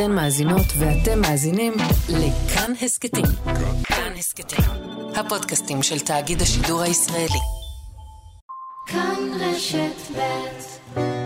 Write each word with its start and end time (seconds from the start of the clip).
אתן 0.00 0.12
מאזינות 0.12 0.66
ואתם 0.78 1.20
מאזינים 1.20 1.72
לכאן 2.08 2.72
הסכתים. 2.82 3.24
כאן 3.84 4.12
הסכתים, 4.18 4.64
הפודקאסטים 5.16 5.82
של 5.82 6.00
תאגיד 6.00 6.42
השידור 6.42 6.80
הישראלי. 6.80 7.40
כאן 8.86 9.16
רשת 9.40 10.16
ב' 10.16 11.17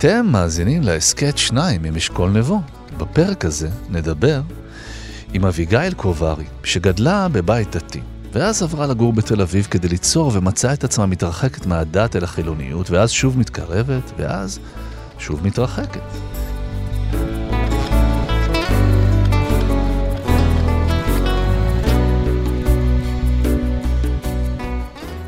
אתם 0.00 0.26
מאזינים 0.26 0.82
להסכת 0.82 1.38
שניים 1.38 1.82
ממשקול 1.82 2.30
נבו. 2.30 2.60
בפרק 2.98 3.44
הזה 3.44 3.68
נדבר 3.90 4.40
עם 5.32 5.46
אביגיל 5.46 5.92
קוברי, 5.96 6.44
שגדלה 6.64 7.28
בבית 7.28 7.76
דתי, 7.76 8.00
ואז 8.32 8.62
עברה 8.62 8.86
לגור 8.86 9.12
בתל 9.12 9.40
אביב 9.40 9.68
כדי 9.70 9.88
ליצור 9.88 10.30
ומצאה 10.34 10.72
את 10.72 10.84
עצמה 10.84 11.06
מתרחקת 11.06 11.66
מהדת 11.66 12.16
אל 12.16 12.24
החילוניות, 12.24 12.90
ואז 12.90 13.10
שוב 13.10 13.38
מתקרבת, 13.38 14.12
ואז 14.16 14.58
שוב 15.18 15.46
מתרחקת. 15.46 16.00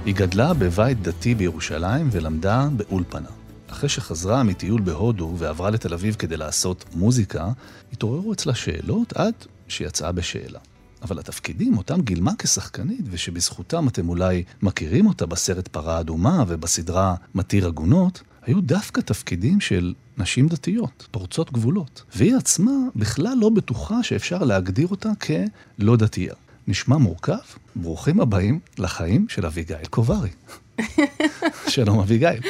היא 0.04 0.14
גדלה 0.14 0.54
בבית 0.54 1.02
דתי 1.02 1.34
בירושלים 1.34 2.08
ולמדה 2.12 2.68
באולפנה. 2.76 3.41
אחרי 3.72 3.88
שחזרה 3.88 4.42
מטיול 4.42 4.80
בהודו 4.80 5.34
ועברה 5.38 5.70
לתל 5.70 5.94
אביב 5.94 6.14
כדי 6.14 6.36
לעשות 6.36 6.84
מוזיקה, 6.94 7.48
התעוררו 7.92 8.32
אצלה 8.32 8.54
שאלות 8.54 9.12
עד 9.12 9.34
שיצאה 9.68 10.12
בשאלה. 10.12 10.58
אבל 11.02 11.18
התפקידים 11.18 11.78
אותם 11.78 12.00
גילמה 12.00 12.32
כשחקנית, 12.38 13.04
ושבזכותם 13.10 13.88
אתם 13.88 14.08
אולי 14.08 14.42
מכירים 14.62 15.06
אותה 15.06 15.26
בסרט 15.26 15.68
פרה 15.68 16.00
אדומה 16.00 16.44
ובסדרה 16.48 17.14
מתיר 17.34 17.66
עגונות, 17.66 18.22
היו 18.42 18.60
דווקא 18.60 19.00
תפקידים 19.00 19.60
של 19.60 19.94
נשים 20.18 20.48
דתיות, 20.48 21.08
פורצות 21.10 21.52
גבולות. 21.52 22.02
והיא 22.16 22.36
עצמה 22.36 22.72
בכלל 22.96 23.34
לא 23.40 23.48
בטוחה 23.48 24.02
שאפשר 24.02 24.44
להגדיר 24.44 24.88
אותה 24.88 25.10
כלא 25.22 25.96
דתייה. 25.96 26.34
נשמע 26.68 26.96
מורכב? 26.96 27.38
ברוכים 27.76 28.20
הבאים 28.20 28.60
לחיים 28.78 29.26
של 29.28 29.46
אביגיל 29.46 29.84
קוברי. 29.90 30.30
שלום 31.68 31.98
אביגיל. 31.98 32.40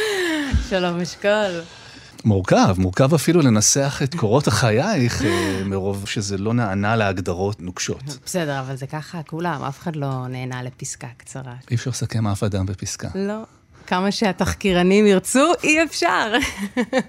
שלום 0.69 1.01
אשכול. 1.01 1.61
מורכב, 2.25 2.75
מורכב 2.79 3.15
אפילו 3.15 3.43
לנסח 3.43 4.01
את 4.05 4.15
קורות 4.15 4.47
החייך, 4.47 5.25
אה, 5.25 5.63
מרוב 5.65 6.09
שזה 6.09 6.39
לא 6.39 6.55
נענה 6.55 6.97
להגדרות 6.97 7.61
נוקשות. 7.61 8.19
בסדר, 8.25 8.61
אבל 8.61 8.77
זה 8.77 8.87
ככה, 8.87 9.23
כולם, 9.23 9.63
אף 9.63 9.79
אחד 9.79 9.97
לא 9.97 10.27
נהנה 10.29 10.63
לפסקה 10.63 11.07
קצרה. 11.17 11.55
אי 11.71 11.77
אפשר 11.77 11.91
לסכם 11.91 12.27
אף 12.27 12.43
אדם 12.43 12.67
בפסקה. 12.67 13.09
לא. 13.15 13.43
כמה 13.87 14.13
שהתחקירנים 14.13 15.07
ירצו, 15.07 15.53
אי 15.63 15.85
אפשר. 15.85 16.33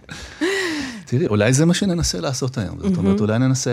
תראי, 1.05 1.27
אולי 1.27 1.53
זה 1.53 1.65
מה 1.65 1.73
שננסה 1.73 2.19
לעשות 2.19 2.57
היום. 2.57 2.79
זאת 2.79 2.97
אומרת, 2.97 3.19
אולי 3.19 3.39
ננסה 3.39 3.71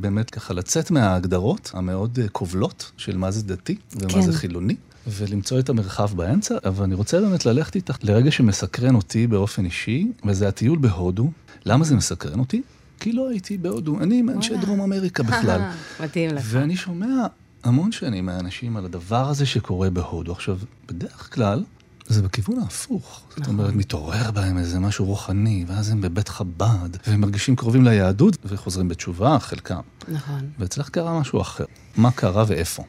באמת 0.00 0.30
ככה 0.30 0.54
לצאת 0.54 0.90
מההגדרות 0.90 1.70
המאוד 1.74 2.18
אה, 2.22 2.28
כובלות 2.28 2.92
של 2.96 3.16
מה 3.16 3.30
זה 3.30 3.42
דתי 3.42 3.76
ומה 3.92 4.12
כן. 4.12 4.22
זה 4.22 4.32
חילוני. 4.32 4.76
ולמצוא 5.06 5.58
את 5.58 5.68
המרחב 5.68 6.10
באמצע, 6.16 6.54
אבל 6.64 6.84
אני 6.84 6.94
רוצה 6.94 7.20
באמת 7.20 7.46
ללכת 7.46 7.76
איתך 7.76 7.96
לרגע 8.02 8.30
שמסקרן 8.30 8.94
אותי 8.94 9.26
באופן 9.26 9.64
אישי, 9.64 10.12
וזה 10.24 10.48
הטיול 10.48 10.78
בהודו. 10.78 11.30
למה 11.64 11.84
זה 11.84 11.96
מסקרן 11.96 12.38
אותי? 12.38 12.62
כי 13.00 13.12
לא 13.12 13.28
הייתי 13.28 13.58
בהודו, 13.58 14.00
אני 14.00 14.22
מאנשי 14.22 14.56
דרום 14.56 14.80
אמריקה 14.80 15.22
בכלל. 15.22 15.60
מתאים 16.04 16.34
לך. 16.34 16.44
ואני 16.46 16.76
שומע 16.76 17.26
המון 17.64 17.92
שנים 17.92 18.26
מהאנשים 18.26 18.76
על 18.76 18.84
הדבר 18.84 19.28
הזה 19.28 19.46
שקורה 19.46 19.90
בהודו. 19.90 20.32
עכשיו, 20.32 20.58
בדרך 20.88 21.34
כלל, 21.34 21.64
זה 22.06 22.22
בכיוון 22.22 22.58
ההפוך. 22.58 23.22
זאת 23.28 23.38
נכון. 23.38 23.54
אומרת, 23.54 23.74
מתעורר 23.74 24.30
בהם 24.30 24.58
איזה 24.58 24.78
משהו 24.78 25.04
רוחני, 25.04 25.64
ואז 25.68 25.90
הם 25.90 26.00
בבית 26.00 26.28
חב"ד, 26.28 26.88
והם 27.06 27.20
מרגישים 27.20 27.56
קרובים 27.56 27.84
ליהדות, 27.84 28.36
וחוזרים 28.44 28.88
בתשובה, 28.88 29.38
חלקם. 29.38 29.80
נכון. 30.08 30.50
ואצלך 30.58 30.88
קרה 30.88 31.20
משהו 31.20 31.40
אחר. 31.40 31.64
מה 31.96 32.10
קרה 32.10 32.44
ואיפה? 32.46 32.82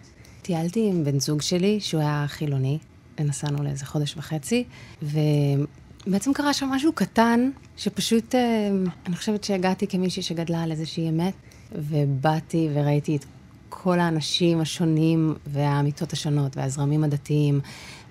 טיילתי 0.43 0.87
עם 0.89 1.03
בן 1.03 1.19
זוג 1.19 1.41
שלי, 1.41 1.79
שהוא 1.79 2.01
היה 2.01 2.25
חילוני, 2.27 2.77
נסענו 3.19 3.63
לאיזה 3.63 3.85
חודש 3.85 4.17
וחצי, 4.17 4.63
ובעצם 5.01 6.33
קרה 6.33 6.53
שם 6.53 6.67
משהו 6.69 6.93
קטן, 6.93 7.49
שפשוט, 7.77 8.35
אה, 8.35 8.69
אני 9.05 9.15
חושבת 9.15 9.43
שהגעתי 9.43 9.87
כמישהי 9.87 10.23
שגדלה 10.23 10.63
על 10.63 10.71
איזושהי 10.71 11.09
אמת, 11.09 11.33
ובאתי 11.71 12.69
וראיתי 12.73 13.15
את 13.15 13.25
כל 13.69 13.99
האנשים 13.99 14.61
השונים 14.61 15.35
והאמיתות 15.47 16.13
השונות 16.13 16.57
והזרמים 16.57 17.03
הדתיים, 17.03 17.59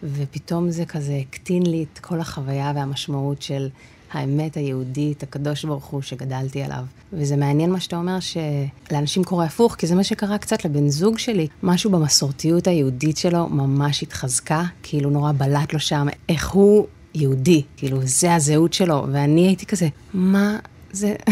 ופתאום 0.02 0.70
זה 0.70 0.84
כזה 0.84 1.16
הקטין 1.16 1.66
לי 1.66 1.84
את 1.92 1.98
כל 1.98 2.20
החוויה 2.20 2.72
והמשמעות 2.74 3.42
של 3.42 3.68
האמת 4.12 4.56
היהודית, 4.56 5.22
הקדוש 5.22 5.64
ברוך 5.64 5.84
הוא 5.84 6.02
שגדלתי 6.02 6.62
עליו. 6.62 6.84
וזה 7.12 7.36
מעניין 7.36 7.72
מה 7.72 7.80
שאתה 7.80 7.96
אומר, 7.96 8.18
שלאנשים 8.20 9.24
קורה 9.24 9.44
הפוך, 9.44 9.74
כי 9.74 9.86
זה 9.86 9.94
מה 9.94 10.04
שקרה 10.04 10.38
קצת 10.38 10.64
לבן 10.64 10.88
זוג 10.88 11.18
שלי. 11.18 11.48
משהו 11.62 11.90
במסורתיות 11.90 12.66
היהודית 12.66 13.16
שלו 13.16 13.48
ממש 13.48 14.02
התחזקה, 14.02 14.62
כאילו 14.82 15.10
נורא 15.10 15.32
בלט 15.32 15.72
לו 15.72 15.80
שם, 15.80 16.06
איך 16.28 16.50
הוא 16.50 16.86
יהודי, 17.14 17.62
כאילו 17.76 18.00
זה 18.02 18.34
הזהות 18.34 18.72
שלו. 18.72 19.06
ואני 19.12 19.46
הייתי 19.46 19.66
כזה, 19.66 19.88
מה 20.14 20.58
זה... 20.92 21.14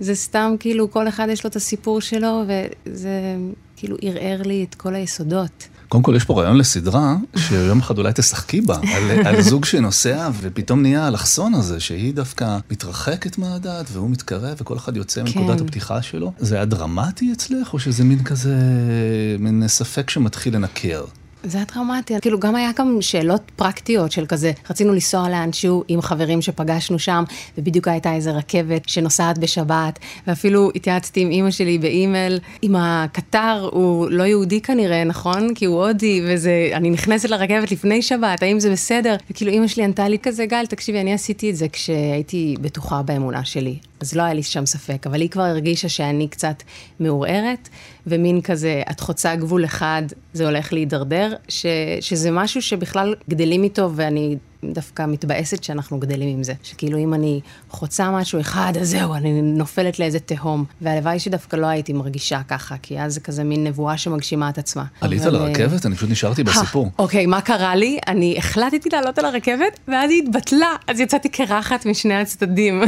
זה 0.00 0.14
סתם 0.14 0.54
כאילו 0.60 0.90
כל 0.90 1.08
אחד 1.08 1.26
יש 1.30 1.44
לו 1.44 1.50
את 1.50 1.56
הסיפור 1.56 2.00
שלו, 2.00 2.42
וזה 2.86 3.36
כאילו 3.76 3.96
ערער 4.02 4.42
לי 4.42 4.66
את 4.68 4.74
כל 4.74 4.94
היסודות. 4.94 5.68
קודם 5.94 6.04
כל, 6.04 6.16
יש 6.16 6.24
פה 6.24 6.40
רעיון 6.40 6.56
לסדרה, 6.56 7.16
שיום 7.36 7.78
אחד 7.78 7.98
אולי 7.98 8.12
תשחקי 8.14 8.60
בה, 8.60 8.76
על, 8.94 9.26
על 9.26 9.42
זוג 9.42 9.64
שנוסע, 9.64 10.30
ופתאום 10.40 10.82
נהיה 10.82 11.04
האלכסון 11.04 11.54
הזה, 11.54 11.80
שהיא 11.80 12.14
דווקא 12.14 12.58
מתרחקת 12.70 13.38
מהדת, 13.38 13.86
והוא 13.92 14.10
מתקרב, 14.10 14.56
וכל 14.60 14.76
אחד 14.76 14.96
יוצא 14.96 15.22
מנקודת 15.22 15.58
כן. 15.58 15.64
הפתיחה 15.64 16.02
שלו. 16.02 16.32
זה 16.38 16.54
היה 16.54 16.64
דרמטי 16.64 17.32
אצלך, 17.32 17.72
או 17.72 17.78
שזה 17.78 18.04
מין 18.04 18.24
כזה, 18.24 18.56
מין 19.38 19.68
ספק 19.68 20.10
שמתחיל 20.10 20.54
לנקר? 20.54 21.04
זה 21.44 21.58
היה 21.58 21.66
דרמטי, 21.74 22.14
כאילו 22.20 22.40
גם 22.40 22.56
היה 22.56 22.70
גם 22.78 22.96
שאלות 23.00 23.42
פרקטיות 23.56 24.12
של 24.12 24.26
כזה, 24.26 24.52
רצינו 24.70 24.92
לנסוע 24.92 25.28
לאנשהו 25.28 25.84
עם 25.88 26.02
חברים 26.02 26.42
שפגשנו 26.42 26.98
שם, 26.98 27.24
ובדיוק 27.58 27.88
הייתה 27.88 28.14
איזה 28.14 28.30
רכבת 28.30 28.88
שנוסעת 28.88 29.38
בשבת, 29.38 29.98
ואפילו 30.26 30.70
התייעצתי 30.74 31.20
עם 31.20 31.30
אימא 31.30 31.50
שלי 31.50 31.78
באימייל, 31.78 32.38
אם 32.62 32.74
הקטר 32.78 33.68
הוא 33.72 34.10
לא 34.10 34.22
יהודי 34.22 34.60
כנראה, 34.60 35.04
נכון? 35.04 35.54
כי 35.54 35.64
הוא 35.64 35.86
הודי, 35.86 36.22
וזה, 36.24 36.70
אני 36.72 36.90
נכנסת 36.90 37.30
לרכבת 37.30 37.72
לפני 37.72 38.02
שבת, 38.02 38.42
האם 38.42 38.60
זה 38.60 38.70
בסדר? 38.70 39.16
וכאילו 39.30 39.50
אימא 39.50 39.66
שלי 39.66 39.84
ענתה 39.84 40.08
לי 40.08 40.18
כזה, 40.18 40.46
גל, 40.46 40.66
תקשיבי, 40.66 41.00
אני 41.00 41.14
עשיתי 41.14 41.50
את 41.50 41.56
זה 41.56 41.68
כשהייתי 41.68 42.54
בטוחה 42.60 43.02
באמונה 43.02 43.44
שלי. 43.44 43.76
אז 44.00 44.14
לא 44.14 44.22
היה 44.22 44.34
לי 44.34 44.42
שם 44.42 44.66
ספק, 44.66 45.06
אבל 45.06 45.20
היא 45.20 45.30
כבר 45.30 45.42
הרגישה 45.42 45.88
שאני 45.88 46.28
קצת 46.28 46.62
מעורערת, 47.00 47.68
ומין 48.06 48.40
כזה, 48.40 48.82
את 48.90 49.00
חוצה 49.00 49.36
גבול 49.36 49.64
אחד, 49.64 50.02
זה 50.32 50.44
הולך 50.44 50.72
להידרדר, 50.72 51.33
ש, 51.48 51.66
שזה 52.00 52.30
משהו 52.30 52.62
שבכלל 52.62 53.14
גדלים 53.30 53.62
איתו, 53.62 53.90
ואני 53.94 54.36
דווקא 54.72 55.06
מתבאסת 55.06 55.64
שאנחנו 55.64 55.98
גדלים 55.98 56.28
עם 56.28 56.42
זה. 56.42 56.52
שכאילו 56.62 56.98
אם 56.98 57.14
אני 57.14 57.40
חוצה 57.70 58.10
משהו 58.10 58.40
אחד, 58.40 58.72
אז 58.80 58.90
זהו, 58.90 59.14
אני 59.14 59.42
נופלת 59.42 59.98
לאיזה 59.98 60.18
תהום. 60.18 60.64
והלוואי 60.80 61.18
שדווקא 61.18 61.56
לא 61.56 61.66
הייתי 61.66 61.92
מרגישה 61.92 62.40
ככה, 62.48 62.74
כי 62.82 63.00
אז 63.00 63.14
זה 63.14 63.20
כזה 63.20 63.44
מין 63.44 63.64
נבואה 63.64 63.98
שמגשימה 63.98 64.48
את 64.48 64.58
עצמה. 64.58 64.84
עלית 65.00 65.22
על 65.22 65.36
אה, 65.36 65.40
הרכבת? 65.40 65.86
אני 65.86 65.94
פשוט 65.94 66.10
נשארתי 66.10 66.44
בסיפור. 66.44 66.90
אוקיי, 66.98 67.26
מה 67.26 67.40
קרה 67.40 67.76
לי? 67.76 67.98
אני 68.08 68.34
החלטתי 68.38 68.88
לעלות 68.92 69.18
על 69.18 69.24
הרכבת, 69.24 69.78
ואז 69.88 70.10
היא 70.10 70.22
התבטלה, 70.22 70.76
אז 70.86 71.00
יצאתי 71.00 71.28
קרחת 71.28 71.86
משני 71.86 72.14
הצדדים. 72.14 72.82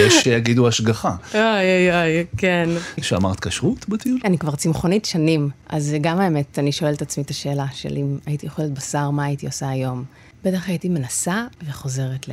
יש 0.00 0.14
שיגידו 0.22 0.68
השגחה. 0.68 1.14
אוי 1.34 1.40
אוי 1.40 1.90
אוי, 1.90 2.24
כן. 2.36 2.68
שאמרת 3.00 3.40
כשרות 3.40 3.88
בטיול? 3.88 4.20
אני 4.24 4.38
כבר 4.38 4.54
צמחונית 4.54 5.04
שנים, 5.04 5.50
אז 5.68 5.94
גם 6.00 6.20
האמת, 6.20 6.58
אני 6.58 6.72
שואלת 6.72 6.96
את 6.96 7.02
עצמי 7.02 7.24
את 7.24 7.30
השאלה 7.30 7.66
של 7.72 7.96
אם 7.96 8.18
הייתי 8.26 8.46
אוכלת 8.46 8.72
בשר, 8.72 9.10
מה 9.10 9.24
הייתי 9.24 9.46
עושה 9.46 9.68
היום? 9.68 10.04
בטח 10.44 10.68
הייתי 10.68 10.88
מנסה 10.88 11.46
וחוזרת 11.66 12.26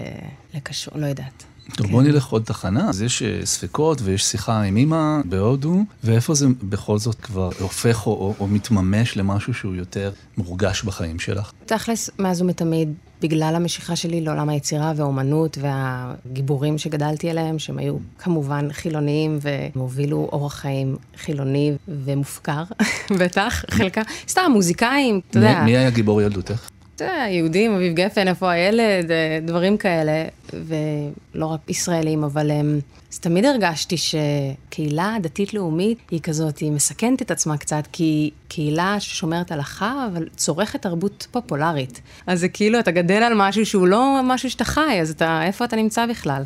לקשור, 0.54 0.94
לא 0.98 1.06
יודעת. 1.06 1.44
טוב, 1.76 1.92
בוא 1.92 2.02
נלך 2.02 2.28
עוד 2.28 2.44
תחנה. 2.44 2.90
אז 2.90 3.02
יש 3.02 3.24
אה, 3.24 3.46
ספקות 3.46 4.02
ויש 4.04 4.24
שיחה 4.24 4.62
עם 4.62 4.78
אימא 4.78 5.22
בהודו, 5.26 5.84
ואיפה 6.04 6.34
זה 6.34 6.48
בכל 6.64 6.98
זאת 6.98 7.16
כבר 7.22 7.50
הופך 7.60 8.08
או, 8.08 8.12
או, 8.12 8.34
או 8.40 8.48
מתממש 8.48 9.18
למשהו 9.18 9.54
שהוא 9.54 9.76
יותר 9.76 10.12
מורגש 10.38 10.84
בחיים 10.84 11.20
שלך? 11.20 11.52
תכלס, 11.66 12.10
מאז 12.20 12.42
ומתמיד, 12.42 12.94
בגלל 13.22 13.54
המשיכה 13.56 13.96
שלי 13.96 14.22
לעולם 14.22 14.50
היצירה 14.50 14.94
והאומנות 14.96 15.58
והגיבורים 15.62 16.78
שגדלתי 16.78 17.30
עליהם, 17.30 17.60
שהם 17.60 17.78
היו 17.78 17.96
כמובן 18.20 18.68
חילוניים 18.72 19.40
והובילו 19.42 20.30
אורח 20.32 20.54
חיים 20.54 20.98
חילוני 21.18 21.72
ומופקר, 21.88 22.64
בטח, 23.20 23.64
חלקם, 23.72 24.02
סתם 24.28 24.52
מוזיקאים, 24.54 25.22
אתה 25.30 25.40
יודע. 25.40 25.62
מי 25.66 25.78
היה 25.78 25.90
גיבור 25.90 26.22
ילדותך? 26.22 26.70
אתה 27.02 27.08
יודע, 27.08 27.26
יהודים, 27.30 27.74
אביב 27.76 27.94
גפן, 27.94 28.28
איפה 28.28 28.52
הילד, 28.52 29.12
אה, 29.12 29.40
דברים 29.46 29.78
כאלה, 29.78 30.26
ולא 30.54 31.46
רק 31.46 31.60
ישראלים, 31.70 32.24
אבל 32.24 32.52
הם... 32.52 32.80
אז 33.12 33.20
תמיד 33.20 33.46
הרגשתי 33.46 33.96
שקהילה 33.98 35.16
דתית-לאומית 35.22 35.98
היא 36.12 36.20
כזאת, 36.22 36.58
היא 36.58 36.72
מסכנת 36.72 37.22
את 37.22 37.32
עצמה 37.32 37.58
קצת, 37.58 37.84
כי 37.92 38.04
היא 38.04 38.32
קהילה 38.48 39.00
ששומרת 39.00 39.52
הלכה, 39.52 40.08
אבל 40.14 40.28
צורכת 40.36 40.82
תרבות 40.82 41.28
פופולרית. 41.32 42.02
אז 42.28 42.40
זה 42.40 42.50
כאילו, 42.50 42.80
אתה 42.80 42.92
גדל 42.92 43.24
על 43.24 43.34
משהו 43.36 43.66
שהוא 43.66 43.88
לא 43.88 44.22
משהו 44.24 44.50
שאתה 44.50 44.64
חי, 44.64 45.02
אז 45.02 45.10
אתה, 45.10 45.44
איפה 45.44 45.66
אתה 45.66 45.76
נמצא 45.76 46.06
בכלל? 46.06 46.44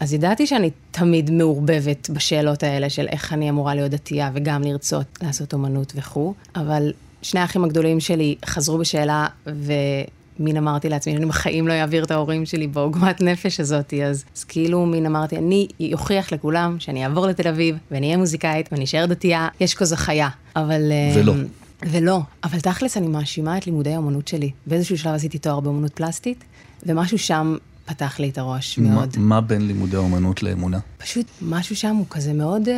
אז 0.00 0.12
ידעתי 0.12 0.46
שאני 0.46 0.70
תמיד 0.90 1.30
מעורבבת 1.30 2.10
בשאלות 2.10 2.62
האלה 2.62 2.90
של 2.90 3.06
איך 3.08 3.32
אני 3.32 3.50
אמורה 3.50 3.74
להיות 3.74 3.90
דתייה 3.90 4.30
וגם 4.34 4.62
לרצות 4.62 5.18
לעשות 5.22 5.52
אומנות 5.52 5.92
וכו', 5.96 6.34
אבל 6.56 6.92
שני 7.22 7.40
האחים 7.40 7.64
הגדולים 7.64 8.00
שלי 8.00 8.34
חזרו 8.44 8.78
בשאלה, 8.78 9.26
ומין 9.46 10.56
אמרתי 10.56 10.88
לעצמי, 10.88 11.16
אני 11.16 11.26
בחיים 11.26 11.68
לא 11.68 11.72
אעביר 11.72 12.04
את 12.04 12.10
ההורים 12.10 12.46
שלי 12.46 12.66
בעוגמת 12.66 13.20
נפש 13.20 13.60
הזאת, 13.60 13.94
אז, 13.94 14.24
אז 14.36 14.44
כאילו 14.44 14.86
מין 14.86 15.06
אמרתי, 15.06 15.36
אני 15.36 15.68
אוכיח 15.92 16.32
לכולם 16.32 16.76
שאני 16.78 17.04
אעבור 17.04 17.26
לתל 17.26 17.48
אביב, 17.48 17.76
ואני 17.90 18.06
אהיה 18.06 18.16
מוזיקאית, 18.16 18.68
ואני 18.72 18.84
אשאר 18.84 19.06
דתייה, 19.06 19.48
יש 19.60 19.74
כזה 19.74 19.96
חיה. 19.96 20.28
אבל... 20.56 20.92
ולא. 21.14 21.32
אמ, 21.32 21.44
ולא, 21.90 22.20
אבל 22.44 22.60
תכלס 22.60 22.96
אני 22.96 23.08
מאשימה 23.08 23.58
את 23.58 23.66
לימודי 23.66 23.94
האמנות 23.94 24.28
שלי. 24.28 24.50
באיזשהו 24.66 24.98
שלב 24.98 25.14
עשיתי 25.14 25.38
תואר 25.38 25.60
באמנות 25.60 25.92
פלסטית, 25.92 26.44
ומשהו 26.86 27.18
שם 27.18 27.56
פתח 27.88 28.20
לי 28.20 28.28
את 28.28 28.38
הראש 28.38 28.78
מאוד. 28.78 29.16
מה, 29.18 29.40
בין 29.40 29.66
לימודי 29.66 29.96
האומנות 29.96 30.42
לאמונה? 30.42 30.78
פשוט 30.98 31.26
משהו 31.42 31.76
שם 31.76 31.96
הוא 31.96 32.06
כזה 32.10 32.32
מאוד 32.32 32.68
אה, 32.68 32.74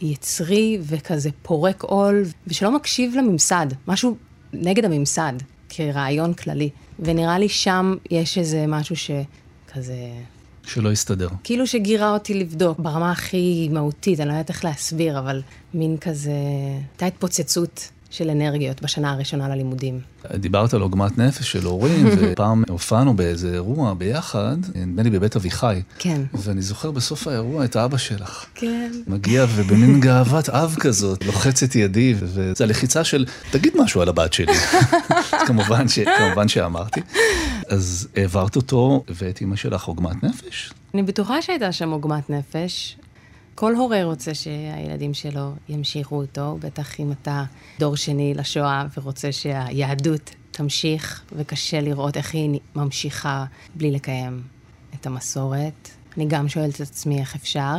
יצרי 0.00 0.78
וכזה 0.82 1.30
פורק 1.42 1.82
עול, 1.82 2.24
ושלא 2.46 2.76
מקשיב 2.76 3.14
לממסד, 3.16 3.66
משהו 3.88 4.16
נגד 4.52 4.84
הממסד, 4.84 5.32
כרעיון 5.68 6.34
כללי. 6.34 6.70
ונראה 6.98 7.38
לי 7.38 7.48
שם 7.48 7.94
יש 8.10 8.38
איזה 8.38 8.64
משהו 8.68 8.96
שכזה... 8.96 9.94
שלא 10.66 10.92
יסתדר. 10.92 11.28
כאילו 11.44 11.66
שגירה 11.66 12.12
אותי 12.12 12.34
לבדוק 12.34 12.78
ברמה 12.78 13.12
הכי 13.12 13.68
מהותית, 13.72 14.20
אני 14.20 14.28
לא 14.28 14.32
יודעת 14.32 14.48
איך 14.48 14.64
להסביר, 14.64 15.18
אבל 15.18 15.42
מין 15.74 15.96
כזה... 15.96 16.32
הייתה 16.92 17.06
התפוצצות 17.06 17.90
של 18.10 18.30
אנרגיות 18.30 18.82
בשנה 18.82 19.12
הראשונה 19.12 19.48
ללימודים. 19.48 20.00
דיברת 20.34 20.74
על 20.74 20.80
עוגמת 20.80 21.18
נפש 21.18 21.52
של 21.52 21.64
הורים, 21.64 22.06
ופעם 22.18 22.64
הופענו 22.68 23.16
באיזה 23.16 23.54
אירוע 23.54 23.94
ביחד, 23.94 24.56
נדמה 24.74 25.02
לי 25.02 25.10
בבית 25.10 25.36
אביחי. 25.36 25.82
כן. 25.98 26.22
ואני 26.34 26.62
זוכר 26.62 26.90
בסוף 26.90 27.28
האירוע 27.28 27.64
את 27.64 27.76
אבא 27.76 27.96
שלך. 27.96 28.44
כן. 28.54 28.92
מגיע 29.06 29.46
ובמין 29.48 30.00
גאוות 30.00 30.48
אב 30.48 30.76
כזאת, 30.80 31.24
לוחץ 31.24 31.62
את 31.62 31.76
ידי, 31.76 32.14
וזו 32.18 32.64
הלחיצה 32.64 33.04
של, 33.04 33.26
תגיד 33.50 33.72
משהו 33.78 34.00
על 34.00 34.08
הבת 34.08 34.32
שלי. 34.32 34.52
כמובן, 35.46 35.88
ש, 35.88 35.98
כמובן 36.18 36.48
שאמרתי. 36.48 37.00
אז 37.68 38.08
העברת 38.16 38.56
אותו 38.56 39.04
ואת 39.08 39.40
אימא 39.40 39.56
שלך 39.56 39.84
עוגמת 39.84 40.24
נפש? 40.24 40.72
אני 40.94 41.02
בטוחה 41.02 41.42
שהייתה 41.42 41.72
שם 41.72 41.90
עוגמת 41.90 42.30
נפש. 42.30 42.96
כל 43.60 43.74
הורה 43.74 44.04
רוצה 44.04 44.34
שהילדים 44.34 45.14
שלו 45.14 45.52
ימשיכו 45.68 46.16
אותו, 46.16 46.56
בטח 46.60 47.00
אם 47.00 47.12
אתה 47.12 47.44
דור 47.78 47.96
שני 47.96 48.34
לשואה 48.34 48.86
ורוצה 48.96 49.32
שהיהדות 49.32 50.30
תמשיך, 50.50 51.22
וקשה 51.32 51.80
לראות 51.80 52.16
איך 52.16 52.34
היא 52.34 52.60
ממשיכה 52.76 53.44
בלי 53.74 53.90
לקיים 53.90 54.42
את 54.94 55.06
המסורת. 55.06 55.88
אני 56.16 56.26
גם 56.28 56.48
שואלת 56.48 56.74
את 56.74 56.80
עצמי 56.80 57.20
איך 57.20 57.34
אפשר. 57.34 57.76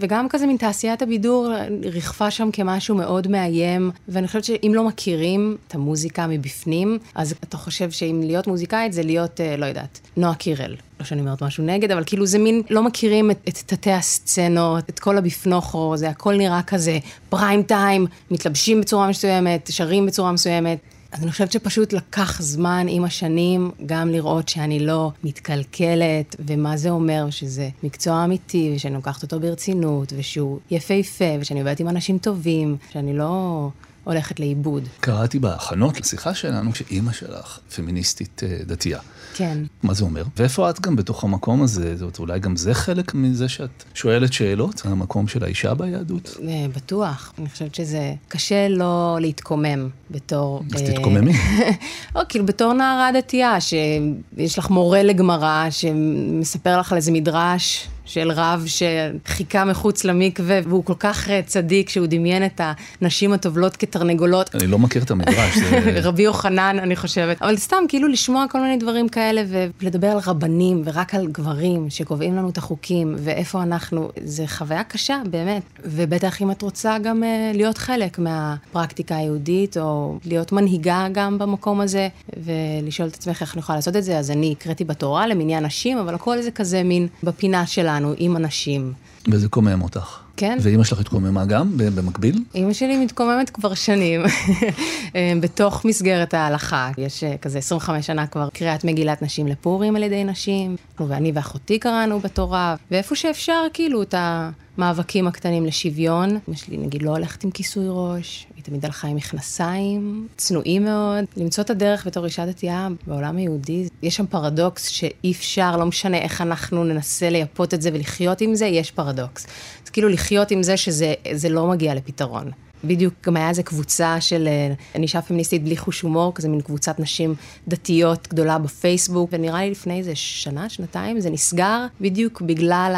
וגם 0.00 0.28
כזה 0.28 0.46
מין 0.46 0.56
תעשיית 0.56 1.02
הבידור 1.02 1.52
ריחפה 1.82 2.30
שם 2.30 2.50
כמשהו 2.52 2.94
מאוד 2.94 3.28
מאיים, 3.28 3.90
ואני 4.08 4.26
חושבת 4.26 4.44
שאם 4.44 4.72
לא 4.74 4.84
מכירים 4.84 5.56
את 5.68 5.74
המוזיקה 5.74 6.26
מבפנים, 6.26 6.98
אז 7.14 7.34
אתה 7.44 7.56
חושב 7.56 7.90
שאם 7.90 8.20
להיות 8.24 8.46
מוזיקאית 8.46 8.92
זה 8.92 9.02
להיות, 9.02 9.40
אה, 9.40 9.56
לא 9.56 9.66
יודעת, 9.66 10.00
נועה 10.16 10.34
קירל. 10.34 10.76
לא 11.00 11.04
שאני 11.04 11.20
אומרת 11.20 11.42
משהו 11.42 11.64
נגד, 11.64 11.90
אבל 11.90 12.02
כאילו 12.06 12.26
זה 12.26 12.38
מין, 12.38 12.62
לא 12.70 12.82
מכירים 12.82 13.30
את, 13.30 13.38
את 13.48 13.58
תתי 13.66 13.92
הסצנות, 13.92 14.84
את 14.88 14.98
כל 14.98 15.18
הביפנוכו, 15.18 15.96
זה 15.96 16.08
הכל 16.08 16.36
נראה 16.36 16.62
כזה 16.62 16.98
פריים 17.28 17.62
טיים, 17.62 18.06
מתלבשים 18.30 18.80
בצורה 18.80 19.08
מסוימת, 19.08 19.70
שרים 19.72 20.06
בצורה 20.06 20.32
מסוימת. 20.32 20.78
אז 21.12 21.22
אני 21.22 21.30
חושבת 21.30 21.52
שפשוט 21.52 21.92
לקח 21.92 22.42
זמן 22.42 22.86
עם 22.88 23.04
השנים 23.04 23.70
גם 23.86 24.08
לראות 24.08 24.48
שאני 24.48 24.86
לא 24.86 25.12
מתקלקלת, 25.24 26.36
ומה 26.38 26.76
זה 26.76 26.90
אומר 26.90 27.30
שזה 27.30 27.68
מקצוע 27.82 28.24
אמיתי, 28.24 28.72
ושאני 28.76 28.94
לוקחת 28.94 29.22
אותו 29.22 29.40
ברצינות, 29.40 30.12
ושהוא 30.16 30.58
יפהפה, 30.70 31.24
ושאני 31.40 31.60
עובדת 31.60 31.80
עם 31.80 31.88
אנשים 31.88 32.18
טובים, 32.18 32.76
שאני 32.92 33.16
לא 33.16 33.70
הולכת 34.04 34.40
לאיבוד. 34.40 34.88
קראתי 35.00 35.38
בהכנות 35.38 36.00
לשיחה 36.00 36.34
שלנו 36.34 36.74
שאימא 36.74 37.12
שלך 37.12 37.58
פמיניסטית 37.76 38.42
אה, 38.44 38.58
דתייה. 38.66 38.98
כן. 39.36 39.58
מה 39.82 39.94
זה 39.94 40.04
אומר? 40.04 40.24
ואיפה 40.36 40.70
את 40.70 40.80
גם 40.80 40.96
בתוך 40.96 41.24
המקום 41.24 41.62
הזה? 41.62 41.96
זאת 41.96 42.18
אולי 42.18 42.38
גם 42.38 42.56
זה 42.56 42.74
חלק 42.74 43.14
מזה 43.14 43.48
שאת 43.48 43.84
שואלת 43.94 44.32
שאלות? 44.32 44.82
המקום 44.84 45.28
של 45.28 45.44
האישה 45.44 45.74
ביהדות? 45.74 46.36
אה, 46.48 46.66
בטוח. 46.76 47.32
אני 47.38 47.48
חושבת 47.48 47.74
שזה 47.74 48.14
קשה 48.28 48.68
לא 48.68 49.18
להתקומם 49.20 49.88
בתור... 50.10 50.62
אז 50.74 50.82
אה, 50.82 50.86
תתקוממי. 50.92 51.32
או 52.16 52.20
כאילו 52.28 52.46
בתור 52.46 52.72
נערה 52.72 53.10
דתייה, 53.14 53.60
שיש 53.60 54.58
לך 54.58 54.70
מורה 54.70 55.02
לגמרא 55.02 55.66
שמספר 55.70 56.78
לך 56.78 56.92
על 56.92 56.96
איזה 56.96 57.12
מדרש 57.12 57.88
של 58.06 58.30
רב 58.30 58.64
שחיכה 58.66 59.64
מחוץ 59.64 60.04
למקווה, 60.04 60.60
והוא 60.64 60.84
כל 60.84 60.94
כך 60.98 61.30
אה, 61.30 61.40
צדיק 61.46 61.88
שהוא 61.88 62.06
דמיין 62.06 62.46
את 62.46 62.60
הנשים 63.00 63.32
הטובלות 63.32 63.76
כתרנגולות. 63.76 64.54
אני 64.54 64.66
לא 64.66 64.78
מכיר 64.78 65.02
את 65.02 65.10
המדרש. 65.10 65.58
זה... 65.58 65.90
רבי 66.08 66.22
יוחנן, 66.22 66.76
אני 66.82 66.96
חושבת. 66.96 67.42
אבל 67.42 67.56
סתם, 67.56 67.84
כאילו 67.88 68.08
לשמוע 68.08 68.44
כל 68.50 68.60
מיני 68.60 68.76
דברים 68.76 69.08
כאלה, 69.08 69.42
ולדבר 69.80 70.06
על 70.06 70.18
רבנים, 70.26 70.82
ורק 70.84 71.14
על 71.14 71.26
גברים 71.26 71.90
שקובעים 71.90 72.36
לנו 72.36 72.48
את 72.48 72.58
החוקים, 72.58 73.14
ואיפה 73.18 73.62
אנחנו, 73.62 74.10
זה 74.24 74.44
חוויה 74.46 74.84
קשה, 74.84 75.20
באמת. 75.30 75.62
ובטח 75.84 76.42
אם 76.42 76.50
את 76.50 76.62
רוצה 76.62 76.98
גם 76.98 77.22
uh, 77.22 77.56
להיות 77.56 77.78
חלק 77.78 78.18
מהפרקטיקה 78.18 79.16
היהודית, 79.16 79.76
או 79.76 80.18
להיות 80.24 80.52
מנהיגה 80.52 81.06
גם 81.12 81.38
במקום 81.38 81.80
הזה, 81.80 82.08
ולשאול 82.36 83.08
את 83.08 83.14
עצמך 83.14 83.42
איך 83.42 83.54
אני 83.54 83.60
יכולה 83.60 83.78
לעשות 83.78 83.96
את 83.96 84.04
זה, 84.04 84.18
אז 84.18 84.30
אני 84.30 84.54
הקראתי 84.58 84.84
בתורה 84.84 85.26
למניין 85.26 85.64
נשים, 85.64 85.98
אבל 85.98 86.14
הכל 86.14 86.42
זה 86.42 86.50
כזה 86.50 86.82
מין 86.82 87.08
בפינה 87.22 87.66
שלנו, 87.66 87.95
עם 88.16 88.36
אנשים. 88.36 88.92
וזה 89.30 89.48
קומם 89.48 89.82
אותך. 89.82 90.25
כן. 90.36 90.58
ואימא 90.60 90.84
שלך 90.84 91.00
התקוממה 91.00 91.44
גם, 91.44 91.72
במקביל? 91.76 92.44
אימא 92.54 92.72
שלי 92.72 92.96
מתקוממת 92.96 93.50
כבר 93.50 93.74
שנים, 93.74 94.22
אה, 95.16 95.32
בתוך 95.40 95.84
מסגרת 95.84 96.34
ההלכה. 96.34 96.90
יש 96.98 97.24
אה, 97.24 97.36
כזה 97.36 97.58
25 97.58 98.06
שנה 98.06 98.26
כבר 98.26 98.48
קריאת 98.52 98.84
מגילת 98.84 99.22
נשים 99.22 99.46
לפורים 99.46 99.96
על 99.96 100.02
ידי 100.02 100.24
נשים, 100.24 100.76
ואני 101.00 101.32
ואחותי 101.34 101.78
קראנו 101.78 102.20
בתורה, 102.20 102.74
ואיפה 102.90 103.14
שאפשר, 103.14 103.62
כאילו, 103.72 104.02
את 104.02 104.14
המאבקים 104.18 105.26
הקטנים 105.26 105.66
לשוויון. 105.66 106.38
אמא 106.48 106.56
שלי, 106.56 106.76
נגיד, 106.76 107.02
לא 107.02 107.10
הולכת 107.10 107.44
עם 107.44 107.50
כיסוי 107.50 107.84
ראש, 107.88 108.46
היא 108.56 108.64
תמיד 108.64 108.84
הלכה 108.84 109.08
עם 109.08 109.16
מכנסיים, 109.16 110.28
צנועים 110.36 110.84
מאוד. 110.84 111.24
למצוא 111.36 111.64
את 111.64 111.70
הדרך 111.70 112.06
בתור 112.06 112.24
אישה 112.24 112.46
דתייה 112.46 112.88
בעולם 113.06 113.36
היהודי, 113.36 113.88
יש 114.02 114.16
שם 114.16 114.26
פרדוקס 114.26 114.88
שאי 114.88 115.32
אפשר, 115.32 115.76
לא 115.76 115.86
משנה 115.86 116.18
איך 116.18 116.40
אנחנו 116.40 116.84
ננסה 116.84 117.30
לייפות 117.30 117.74
את 117.74 117.82
זה 117.82 117.90
ולחיות 117.92 118.40
עם 118.40 118.54
זה, 118.54 118.66
יש 118.66 118.90
פרדוקס. 118.90 119.46
אז 119.84 119.90
כאילו 119.90 120.08
לחיות 120.26 120.50
עם 120.50 120.62
זה 120.62 120.76
שזה 120.76 121.48
לא 121.50 121.66
מגיע 121.66 121.94
לפתרון. 121.94 122.50
בדיוק, 122.84 123.14
גם 123.26 123.36
היה 123.36 123.48
איזה 123.48 123.62
קבוצה 123.62 124.20
של, 124.20 124.48
אני 124.94 125.02
אישה 125.02 125.22
פמיניסטית 125.22 125.64
בלי 125.64 125.76
חוש 125.76 126.00
הומור, 126.00 126.34
כזה 126.34 126.48
מין 126.48 126.60
קבוצת 126.60 127.00
נשים 127.00 127.34
דתיות 127.68 128.28
גדולה 128.30 128.58
בפייסבוק, 128.58 129.30
ונראה 129.32 129.60
לי 129.60 129.70
לפני 129.70 129.98
איזה 129.98 130.12
שנה, 130.14 130.68
שנתיים, 130.68 131.20
זה 131.20 131.30
נסגר 131.30 131.86
בדיוק 132.00 132.40
בגלל 132.40 132.92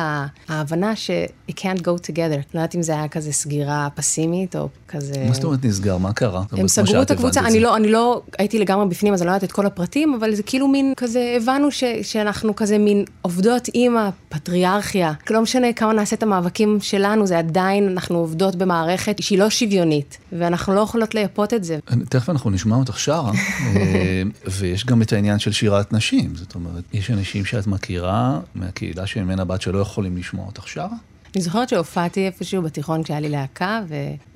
ההבנה 0.49 0.97
ש- 0.97 1.11
it 1.51 1.55
can't 1.55 1.81
go 1.81 2.01
together. 2.11 2.41
לא 2.55 2.61
יודעת 2.61 2.75
אם 2.75 2.83
זה 2.83 2.93
היה 2.93 3.09
כזה 3.09 3.33
סגירה 3.33 3.89
פסימית, 3.95 4.57
או 4.57 4.69
כזה... 4.89 5.25
מה 5.29 5.35
זאת 5.35 5.45
אומרת 5.45 5.65
נסגר? 5.65 5.97
מה 5.97 6.13
קרה? 6.13 6.43
הם 6.53 6.69
סגרו 6.69 7.03
את 7.03 7.11
הקבוצה, 7.11 7.41
אני 7.41 7.61
לא, 7.61 7.77
אני 7.77 7.89
לא 7.93 8.23
הייתי 8.39 8.59
לגמרי 8.59 8.87
בפנים, 8.89 9.13
אז 9.15 9.23
אני 9.23 9.27
לא 9.27 9.33
יודעת 9.33 9.45
את 9.45 9.53
כל 9.53 9.67
הפרטים, 9.67 10.15
אבל 10.15 10.35
זה 10.35 10.43
כאילו 10.43 10.69
מין 10.69 10.93
כזה, 10.97 11.35
הבנו 11.37 11.71
ש, 11.71 11.85
שאנחנו 12.03 12.57
כזה 12.57 12.79
מין 12.79 13.05
עובדות 13.23 13.69
עם 13.75 13.97
הפטריארכיה. 13.97 15.13
לא 15.31 15.41
משנה 15.41 15.73
כמה 15.73 15.93
נעשה 15.93 16.17
את 16.17 16.23
המאבקים 16.23 16.79
שלנו, 16.81 17.27
זה 17.27 17.39
עדיין, 17.39 17.89
אנחנו 17.89 18.19
עובדות 18.19 18.57
במערכת 18.57 19.17
שהיא 19.23 19.39
לא 19.39 19.51
שוויונית. 19.51 19.68
שוויונית, 19.69 20.19
ואנחנו 20.33 20.75
לא 20.75 20.81
יכולות 20.81 21.15
לייפות 21.15 21.55
את 21.55 21.65
זה. 21.65 21.79
תכף 22.09 22.31
אנחנו 22.31 22.51
נשמע 22.51 22.77
אותך 22.77 22.99
שרה, 22.99 23.33
אה, 23.77 24.23
ויש 24.47 24.87
גם 24.87 25.03
את 25.03 25.13
העניין 25.13 25.39
של 25.39 25.53
שירת 25.53 25.93
נשים. 25.93 26.37
זאת 26.37 26.55
אומרת, 26.55 26.85
יש 26.93 27.11
אנשים 27.11 27.45
שאת 27.45 27.67
מכירה 27.67 28.41
מהקהילה 28.55 29.07
שממנה 29.07 29.45
בת 29.45 29.63
שלא 29.63 29.79
יכולים 29.79 30.17
לשמוע 30.17 30.47
אותך 30.47 30.69
שרה? 30.69 30.97
אני 31.35 31.43
זוכרת 31.43 31.69
שהופעתי 31.69 32.27
איפשהו 32.27 32.63
בתיכון 32.63 33.03
כשהיה 33.03 33.21
לי 33.21 33.29
להקה, 33.29 33.81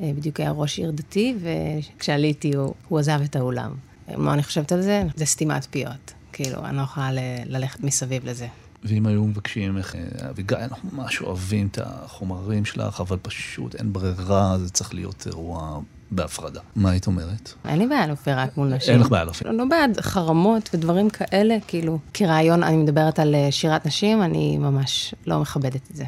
ובדיוק 0.00 0.40
היה 0.40 0.50
ראש 0.50 0.78
עיר 0.78 0.90
דתי, 0.90 1.34
וכשעליתי 1.40 2.54
הוא, 2.54 2.74
הוא 2.88 2.98
עזב 2.98 3.20
את 3.24 3.36
האולם. 3.36 3.70
מה 4.16 4.34
אני 4.34 4.42
חושבת 4.42 4.72
על 4.72 4.82
זה? 4.82 5.02
זה 5.16 5.26
סתימת 5.26 5.66
פיות. 5.70 6.12
כאילו, 6.32 6.64
אני 6.64 6.76
לא 6.76 6.82
יכולה 6.82 7.10
ללכת 7.46 7.80
מסביב 7.80 8.28
לזה. 8.28 8.46
ואם 8.84 9.06
היו 9.06 9.24
מבקשים 9.24 9.74
ממך, 9.74 9.94
אביגיל, 10.30 10.58
אנחנו 10.58 10.90
ממש 10.92 11.20
אוהבים 11.20 11.66
את 11.66 11.78
החומרים 11.82 12.64
שלך, 12.64 13.00
אבל 13.00 13.18
פשוט 13.22 13.74
אין 13.74 13.92
ברירה, 13.92 14.58
זה 14.58 14.70
צריך 14.70 14.94
להיות 14.94 15.26
אירוע 15.26 15.80
בהפרדה. 16.12 16.60
מה 16.76 16.90
היית 16.90 17.06
אומרת? 17.06 17.52
אין 17.64 17.78
לי 17.78 17.86
בעיה 17.86 18.06
להופיע 18.06 18.42
רק 18.42 18.56
מול 18.56 18.68
נשים. 18.68 18.94
אין 18.94 19.00
לך 19.00 19.08
בעיה 19.08 19.24
להופיע. 19.24 19.50
לא, 19.50 19.58
לא 19.58 19.64
בעד 19.64 20.00
חרמות 20.00 20.70
ודברים 20.74 21.10
כאלה, 21.10 21.56
כאילו, 21.66 21.98
כרעיון, 22.14 22.62
אני 22.62 22.76
מדברת 22.76 23.18
על 23.18 23.34
אה, 23.34 23.48
שירת 23.50 23.86
נשים, 23.86 24.22
אני 24.22 24.58
ממש 24.58 25.14
לא 25.26 25.40
מכבדת 25.40 25.90
את 25.90 25.96
זה. 25.96 26.04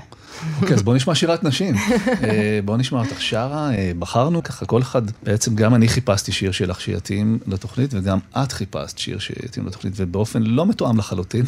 אוקיי, 0.61 0.75
אז 0.75 0.83
בוא 0.83 0.95
נשמע 0.95 1.15
שירת 1.15 1.45
נשים. 1.45 1.75
אה, 2.25 2.61
בוא 2.65 2.77
נשמע 2.77 3.01
אותך 3.01 3.23
שרה. 3.23 3.75
אה, 3.75 3.93
בחרנו 3.99 4.43
ככה, 4.43 4.67
כל 4.67 4.83
אחד, 4.83 5.03
בעצם 5.23 5.55
גם 5.55 5.75
אני 5.75 5.89
חיפשתי 5.89 6.33
שיר 6.33 6.53
שלך 6.53 6.81
שיתאים 6.81 7.39
לתוכנית, 7.47 7.95
וגם 7.95 8.19
את 8.37 8.53
חיפשת 8.53 8.99
שיר 8.99 9.19
שיתאים 9.19 9.67
לתוכנית, 9.67 9.95
ובאופן 9.97 10.43
לא 10.43 10.67
מתואם 10.67 10.99
לחלוטין. 10.99 11.45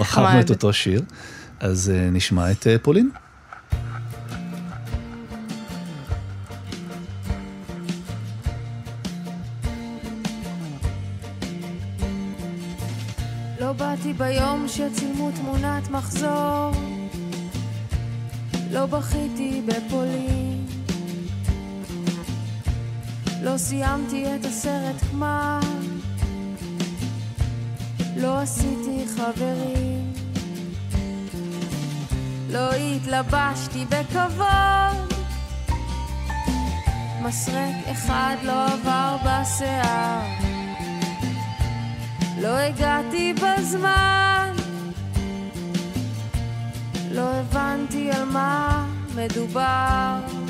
בחרנו 0.00 0.40
את 0.40 0.50
אותו 0.50 0.72
שיר. 0.72 1.02
אז 1.60 1.92
נשמע 2.12 2.50
את 2.50 2.66
פולין. 2.82 3.10
בכיתי 19.02 19.62
בפולין. 19.66 20.66
לא 23.42 23.56
סיימתי 23.56 24.24
את 24.34 24.44
הסרט 24.44 24.96
גמר 25.12 25.60
לא 28.16 28.40
עשיתי 28.40 29.04
חברים. 29.16 30.12
לא 32.50 32.72
התלבשתי 32.72 33.84
בכבוד. 33.84 35.12
מסרק 37.22 37.74
אחד 37.92 38.36
לא 38.42 38.66
עבר 38.66 39.16
בשיער. 39.24 40.22
לא 42.40 42.56
הגעתי 42.56 43.34
בזמן, 43.34 44.52
לא 47.10 47.34
הבנתי 47.34 48.10
על 48.12 48.24
מה 48.24 48.81
מדובר, 49.16 50.41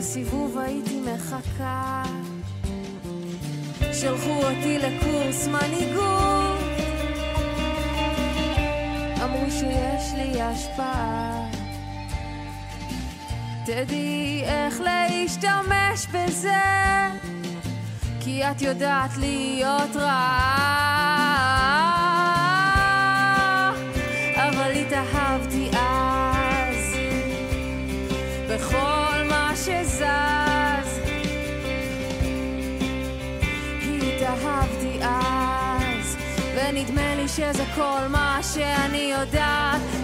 בסיבוב 0.00 0.58
הייתי 0.58 1.00
מחכה. 1.00 2.02
שלחו 3.92 4.30
אותי 4.30 4.78
לקורס 4.78 5.46
מנהיגות. 5.46 6.58
אמרו 9.24 9.50
שיש 9.50 10.12
לי 10.16 10.42
השפעה. 10.42 11.46
תדעי 13.66 14.42
איך 14.44 14.80
להשתמש 14.80 16.06
בזה 16.12 16.62
כי 18.20 18.44
את 18.50 18.62
יודעת 18.62 19.16
להיות 19.16 19.96
רעה. 19.96 20.90
אבל 24.36 24.72
התאהבתי 24.72 25.70
אז. 25.72 26.96
בכל 28.48 29.09
שזז. 29.64 31.00
התאהבתי 33.82 34.98
אז, 35.02 36.16
ונדמה 36.54 37.14
לי 37.14 37.28
שזה 37.28 37.64
כל 37.74 38.00
מה 38.08 38.40
שאני 38.54 39.12
יודעת 39.18 39.99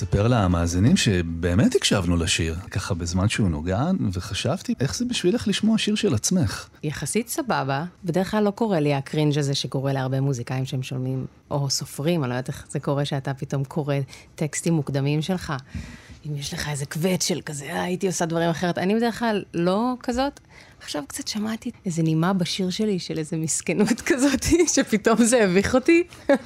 אספר 0.00 0.28
למאזינים 0.28 0.96
שבאמת 0.96 1.74
הקשבנו 1.74 2.16
לשיר, 2.16 2.56
ככה 2.70 2.94
בזמן 2.94 3.28
שהוא 3.28 3.48
נוגן, 3.48 3.96
וחשבתי, 4.12 4.74
איך 4.80 4.96
זה 4.96 5.04
בשבילך 5.04 5.48
לשמוע 5.48 5.78
שיר 5.78 5.94
של 5.94 6.14
עצמך? 6.14 6.68
יחסית 6.82 7.28
סבבה. 7.28 7.84
בדרך 8.04 8.30
כלל 8.30 8.44
לא 8.44 8.50
קורה 8.50 8.80
לי 8.80 8.94
הקרינג' 8.94 9.38
הזה 9.38 9.54
שקורה 9.54 9.92
להרבה 9.92 10.20
מוזיקאים 10.20 10.64
שהם 10.64 10.82
שומעים, 10.82 11.26
או 11.50 11.70
סופרים, 11.70 12.24
אני 12.24 12.30
לא 12.30 12.34
יודעת 12.34 12.48
איך 12.48 12.66
זה 12.70 12.80
קורא 12.80 13.04
שאתה 13.04 13.34
פתאום 13.34 13.64
קורא 13.64 13.94
טקסטים 14.34 14.74
מוקדמים 14.74 15.22
שלך. 15.22 15.52
אם 16.26 16.36
יש 16.36 16.54
לך 16.54 16.68
איזה 16.68 16.86
קווץ' 16.86 17.22
של 17.22 17.40
כזה, 17.40 17.64
אה, 17.64 17.82
הייתי 17.82 18.06
עושה 18.06 18.26
דברים 18.26 18.50
אחרת. 18.50 18.78
אני 18.78 18.94
בדרך 18.94 19.18
כלל 19.18 19.44
לא 19.54 19.94
כזאת. 20.02 20.40
עכשיו 20.82 21.02
קצת 21.08 21.28
שמעתי 21.28 21.70
איזה 21.86 22.02
נימה 22.02 22.32
בשיר 22.32 22.70
שלי 22.70 22.98
של 22.98 23.18
איזה 23.18 23.36
מסכנות 23.36 24.00
כזאת, 24.06 24.44
שפתאום 24.74 25.24
זה 25.24 25.44
הביך 25.44 25.74
אותי. 25.74 26.02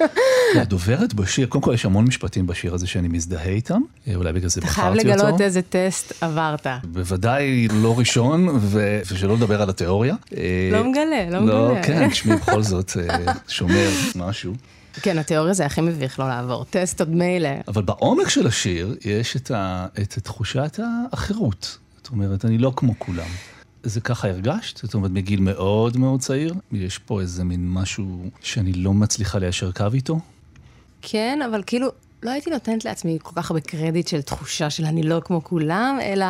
הדוברת 0.61 1.13
בשיר, 1.13 1.47
קודם 1.47 1.63
כל 1.63 1.73
יש 1.73 1.85
המון 1.85 2.05
משפטים 2.05 2.47
בשיר 2.47 2.73
הזה 2.73 2.87
שאני 2.87 3.07
מזדהה 3.07 3.49
איתם, 3.49 3.81
אה, 4.07 4.15
אולי 4.15 4.33
בגלל 4.33 4.49
זה 4.49 4.59
אתה 4.59 4.67
חייב 4.67 4.93
בחרתי 4.93 5.11
אותו. 5.11 5.23
לגלות 5.23 5.41
איזה 5.41 5.61
טסט 5.61 6.23
עברת. 6.23 6.67
בוודאי 6.83 7.67
לא 7.67 7.99
ראשון, 7.99 8.47
ו- 8.59 9.01
ושלא 9.11 9.35
לדבר 9.35 9.61
על 9.61 9.69
התיאוריה. 9.69 10.15
אה, 10.37 10.69
לא 10.71 10.83
מגלה, 10.83 11.29
לא 11.29 11.45
לא, 11.45 11.67
מגלה. 11.69 11.83
כן, 11.83 12.09
תשמעי, 12.09 12.37
בכל 12.37 12.61
זאת 12.61 12.91
אה, 13.09 13.33
שומר 13.47 13.89
משהו. 14.15 14.53
כן, 15.01 15.17
התיאוריה 15.17 15.53
זה 15.53 15.65
הכי 15.65 15.81
מביך 15.81 16.19
לא 16.19 16.27
לעבור. 16.27 16.65
טסט 16.69 16.99
עוד 16.99 17.09
מילא. 17.09 17.49
אבל 17.67 17.81
בעומק 17.81 18.29
של 18.29 18.47
השיר 18.47 18.95
יש 19.05 19.35
את, 19.35 19.51
ה, 19.51 19.87
את 20.01 20.19
תחושת 20.23 20.79
האחרות. 20.83 21.77
זאת 21.97 22.11
אומרת, 22.11 22.45
אני 22.45 22.57
לא 22.57 22.73
כמו 22.75 22.93
כולם. 22.99 23.27
זה 23.89 24.01
ככה 24.01 24.27
הרגשת? 24.27 24.77
זאת 24.77 24.93
אומרת, 24.93 25.11
מגיל 25.11 25.39
מאוד 25.39 25.97
מאוד 25.97 26.19
צעיר, 26.19 26.53
יש 26.71 26.97
פה 26.97 27.21
איזה 27.21 27.43
מין 27.43 27.69
משהו 27.69 28.29
שאני 28.41 28.73
לא 28.73 28.93
מצליחה 28.93 29.39
ליישר 29.39 29.71
קו 29.71 29.85
איתו? 29.93 30.19
כן, 31.01 31.39
אבל 31.49 31.63
כאילו, 31.65 31.87
לא 32.23 32.31
הייתי 32.31 32.49
נותנת 32.49 32.85
לעצמי 32.85 33.17
כל 33.23 33.31
כך 33.35 33.51
הרבה 33.51 33.61
קרדיט 33.61 34.07
של 34.07 34.21
תחושה 34.21 34.69
של 34.69 34.85
אני 34.85 35.03
לא 35.03 35.21
כמו 35.25 35.43
כולם, 35.43 35.97
אלא 36.01 36.25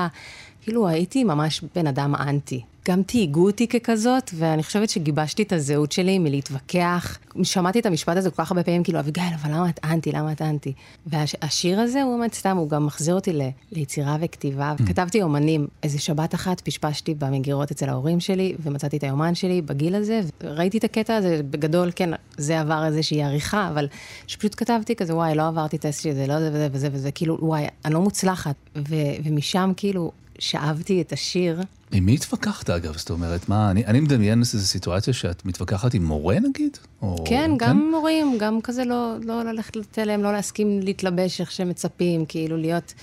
כאילו 0.61 0.87
הייתי 0.87 1.23
ממש 1.23 1.61
בן 1.75 1.87
אדם 1.87 2.15
אנטי. 2.15 2.61
גם 2.87 3.03
תהיגו 3.03 3.45
אותי 3.47 3.67
ככזאת, 3.67 4.31
ואני 4.35 4.63
חושבת 4.63 4.89
שגיבשתי 4.89 5.43
את 5.43 5.51
הזהות 5.53 5.91
שלי 5.91 6.19
מלהתווכח. 6.19 7.17
שמעתי 7.43 7.79
את 7.79 7.85
המשפט 7.85 8.17
הזה 8.17 8.29
כל 8.29 8.43
כך 8.43 8.51
הרבה 8.51 8.63
פעמים, 8.63 8.83
כאילו, 8.83 8.99
אביגיל, 8.99 9.23
אבל 9.41 9.51
למה 9.51 9.69
את 9.69 9.79
אנטי? 9.83 10.11
למה 10.11 10.31
את 10.31 10.41
אנטי? 10.41 10.73
והשיר 11.07 11.79
הזה, 11.79 12.03
הוא 12.03 12.17
באמת 12.17 12.33
סתם, 12.33 12.57
הוא 12.57 12.69
גם 12.69 12.85
מחזיר 12.85 13.15
אותי 13.15 13.33
ל- 13.33 13.41
ליצירה 13.71 14.17
וכתיבה. 14.21 14.73
כתבתי 14.87 15.21
אומנים. 15.21 15.67
איזה 15.83 15.99
שבת 15.99 16.35
אחת 16.35 16.61
פשפשתי 16.61 17.13
במגירות 17.13 17.71
אצל 17.71 17.89
ההורים 17.89 18.19
שלי, 18.19 18.55
ומצאתי 18.63 18.97
את 18.97 19.03
היומן 19.03 19.35
שלי 19.35 19.61
בגיל 19.61 19.95
הזה, 19.95 20.21
וראיתי 20.43 20.77
את 20.77 20.83
הקטע 20.83 21.15
הזה, 21.15 21.41
בגדול, 21.49 21.91
כן, 21.95 22.09
זה 22.37 22.59
עבר 22.59 22.85
איזושהי 22.85 23.23
עריכה, 23.23 23.67
אבל 23.69 23.87
שפשוט 24.27 24.55
כתבתי 24.57 24.95
כזה, 24.95 25.15
וואי, 25.15 25.35
לא 25.35 25.47
עברתי 25.47 25.77
טסט 25.77 26.01
שזה, 26.03 26.27
לא 26.27 26.39
זה 26.39 26.49
וזה 26.53 26.67
וזה 26.71 26.89
וזה, 26.91 27.11
כאילו, 27.11 27.37
וואי, 27.41 27.65
אני 27.85 27.93
לא 27.93 28.01
מוצלחת. 28.01 28.55
ו- 28.89 28.95
ומשם, 29.23 29.71
כאילו, 29.77 30.11
שאבתי 30.39 31.01
את 31.01 31.13
השיר. 31.13 31.61
עם 31.95 32.05
מי 32.05 32.13
התווכחת 32.13 32.69
אגב? 32.69 32.97
זאת 32.97 33.09
אומרת, 33.09 33.49
מה, 33.49 33.71
אני, 33.71 33.85
אני 33.85 33.99
מדמיין 33.99 34.39
איזו 34.39 34.67
סיטואציה 34.67 35.13
שאת 35.13 35.45
מתווכחת 35.45 35.93
עם 35.93 36.05
מורה 36.05 36.39
נגיד? 36.39 36.77
או, 37.01 37.23
כן, 37.27 37.51
גם 37.57 37.91
מורים, 37.91 38.37
גם 38.39 38.61
כזה 38.61 38.85
לא, 38.85 39.15
לא 39.23 39.43
ללכת 39.43 39.75
לתלם, 39.75 40.23
לא 40.23 40.33
להסכים 40.33 40.79
להתלבש 40.79 41.41
איך 41.41 41.51
שמצפים, 41.51 42.25
כאילו 42.25 42.57
להיות, 42.57 42.93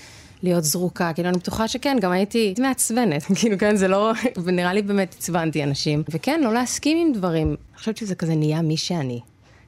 להיות 0.43 0.63
זרוקה. 0.63 1.13
כאילו, 1.13 1.29
אני 1.29 1.37
בטוחה 1.37 1.67
שכן, 1.67 1.97
גם 2.01 2.11
הייתי 2.11 2.53
מעצבנת, 2.59 3.23
כאילו, 3.39 3.57
כן, 3.57 3.75
זה 3.75 3.87
לא... 3.87 4.11
ונראה 4.43 4.73
לי 4.73 4.81
באמת 4.81 5.15
עצבנתי 5.17 5.63
אנשים. 5.63 6.03
וכן, 6.09 6.41
לא 6.43 6.53
להסכים 6.53 7.07
עם 7.07 7.13
דברים. 7.13 7.47
אני 7.47 7.77
חושבת 7.77 7.97
שזה 7.97 8.15
כזה 8.15 8.35
נהיה 8.35 8.61
מי 8.61 8.77
שאני, 8.77 9.19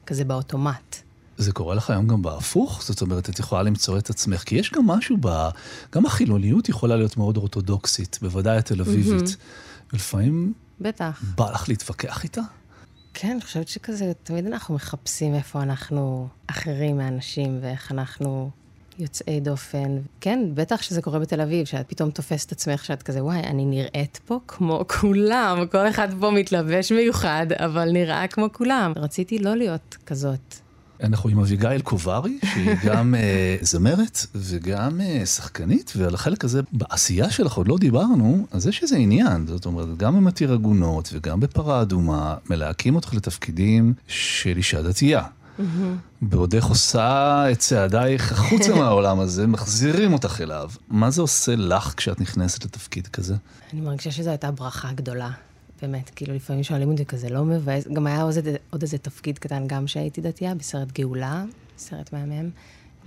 כזה 0.06 0.24
באוטומט. 0.24 1.05
זה 1.36 1.52
קורה 1.52 1.74
לך 1.74 1.90
היום 1.90 2.06
גם 2.06 2.22
בהפוך? 2.22 2.82
זאת 2.82 3.00
אומרת, 3.00 3.30
את 3.30 3.38
יכולה 3.38 3.62
למצוא 3.62 3.98
את 3.98 4.10
עצמך, 4.10 4.42
כי 4.42 4.54
יש 4.54 4.72
גם 4.72 4.86
משהו 4.86 5.16
ב... 5.20 5.48
גם 5.92 6.06
החילוניות 6.06 6.68
יכולה 6.68 6.96
להיות 6.96 7.16
מאוד 7.16 7.36
אורתודוקסית, 7.36 8.18
בוודאי 8.22 8.58
התל 8.58 8.80
אביבית. 8.80 9.36
ולפעמים 9.92 10.52
בטח. 10.80 11.22
בא 11.36 11.50
לך 11.50 11.68
להתווכח 11.68 12.24
איתה? 12.24 12.40
כן, 13.14 13.30
אני 13.30 13.40
חושבת 13.40 13.68
שכזה, 13.68 14.12
תמיד 14.22 14.46
אנחנו 14.46 14.74
מחפשים 14.74 15.34
איפה 15.34 15.62
אנחנו 15.62 16.28
אחרים 16.46 16.96
מאנשים 16.96 17.58
ואיך 17.62 17.92
אנחנו 17.92 18.50
יוצאי 18.98 19.40
דופן. 19.40 19.98
כן, 20.20 20.40
בטח 20.54 20.82
שזה 20.82 21.02
קורה 21.02 21.18
בתל 21.18 21.40
אביב, 21.40 21.66
שאת 21.66 21.88
פתאום 21.88 22.10
תופסת 22.10 22.52
עצמך 22.52 22.84
שאת 22.84 23.02
כזה, 23.02 23.24
וואי, 23.24 23.40
אני 23.40 23.64
נראית 23.64 24.20
פה 24.26 24.38
כמו 24.48 24.84
כולם, 25.00 25.64
כל 25.70 25.88
אחד 25.88 26.08
פה 26.20 26.30
מתלבש 26.30 26.92
מיוחד, 26.92 27.46
אבל 27.52 27.90
נראה 27.92 28.26
כמו 28.28 28.46
כולם. 28.52 28.92
רציתי 28.96 29.38
לא 29.38 29.56
להיות 29.56 29.96
כזאת. 30.06 30.65
אנחנו 31.02 31.30
עם 31.30 31.40
אביגיל 31.40 31.80
קוברי, 31.80 32.38
שהיא 32.44 32.70
גם 32.86 33.14
אה, 33.14 33.56
זמרת 33.60 34.26
וגם 34.34 35.00
אה, 35.00 35.26
שחקנית, 35.26 35.92
ועל 35.96 36.14
החלק 36.14 36.44
הזה 36.44 36.60
בעשייה 36.72 37.30
שלך 37.30 37.52
עוד 37.52 37.68
לא 37.68 37.78
דיברנו, 37.78 38.46
אז 38.50 38.66
יש 38.66 38.82
איזה 38.82 38.96
עניין, 38.96 39.46
זאת 39.46 39.66
אומרת, 39.66 39.96
גם 39.96 40.16
במתיר 40.16 40.52
עגונות 40.52 41.10
וגם 41.12 41.40
בפרה 41.40 41.82
אדומה, 41.82 42.36
מלהקים 42.50 42.94
אותך 42.94 43.14
לתפקידים 43.14 43.94
של 44.06 44.56
אישה 44.56 44.82
דתייה. 44.82 45.22
בעודך 46.22 46.64
עושה 46.64 47.44
את 47.52 47.58
צעדייך 47.58 48.32
החוצה 48.32 48.74
מהעולם 48.80 49.20
הזה, 49.20 49.46
מחזירים 49.46 50.12
אותך 50.12 50.40
אליו. 50.40 50.70
מה 50.88 51.10
זה 51.10 51.22
עושה 51.22 51.56
לך 51.56 51.94
כשאת 51.96 52.20
נכנסת 52.20 52.64
לתפקיד 52.64 53.06
כזה? 53.06 53.34
אני 53.72 53.80
מרגישה 53.80 54.10
שזו 54.10 54.30
הייתה 54.30 54.50
ברכה 54.50 54.92
גדולה. 54.92 55.30
באמת, 55.82 56.10
כאילו 56.10 56.34
לפעמים 56.34 56.62
שואלים 56.62 56.90
אותי 56.90 57.04
כזה, 57.06 57.28
לא 57.28 57.44
מבאס, 57.44 57.88
גם 57.88 58.06
היה 58.06 58.22
עוד, 58.22 58.34
עוד 58.70 58.82
איזה 58.82 58.98
תפקיד 58.98 59.38
קטן 59.38 59.66
גם 59.66 59.86
שהייתי 59.86 60.20
דתייה, 60.20 60.54
בסרט 60.54 60.92
גאולה, 60.92 61.44
סרט 61.78 62.12
מהמם, 62.12 62.50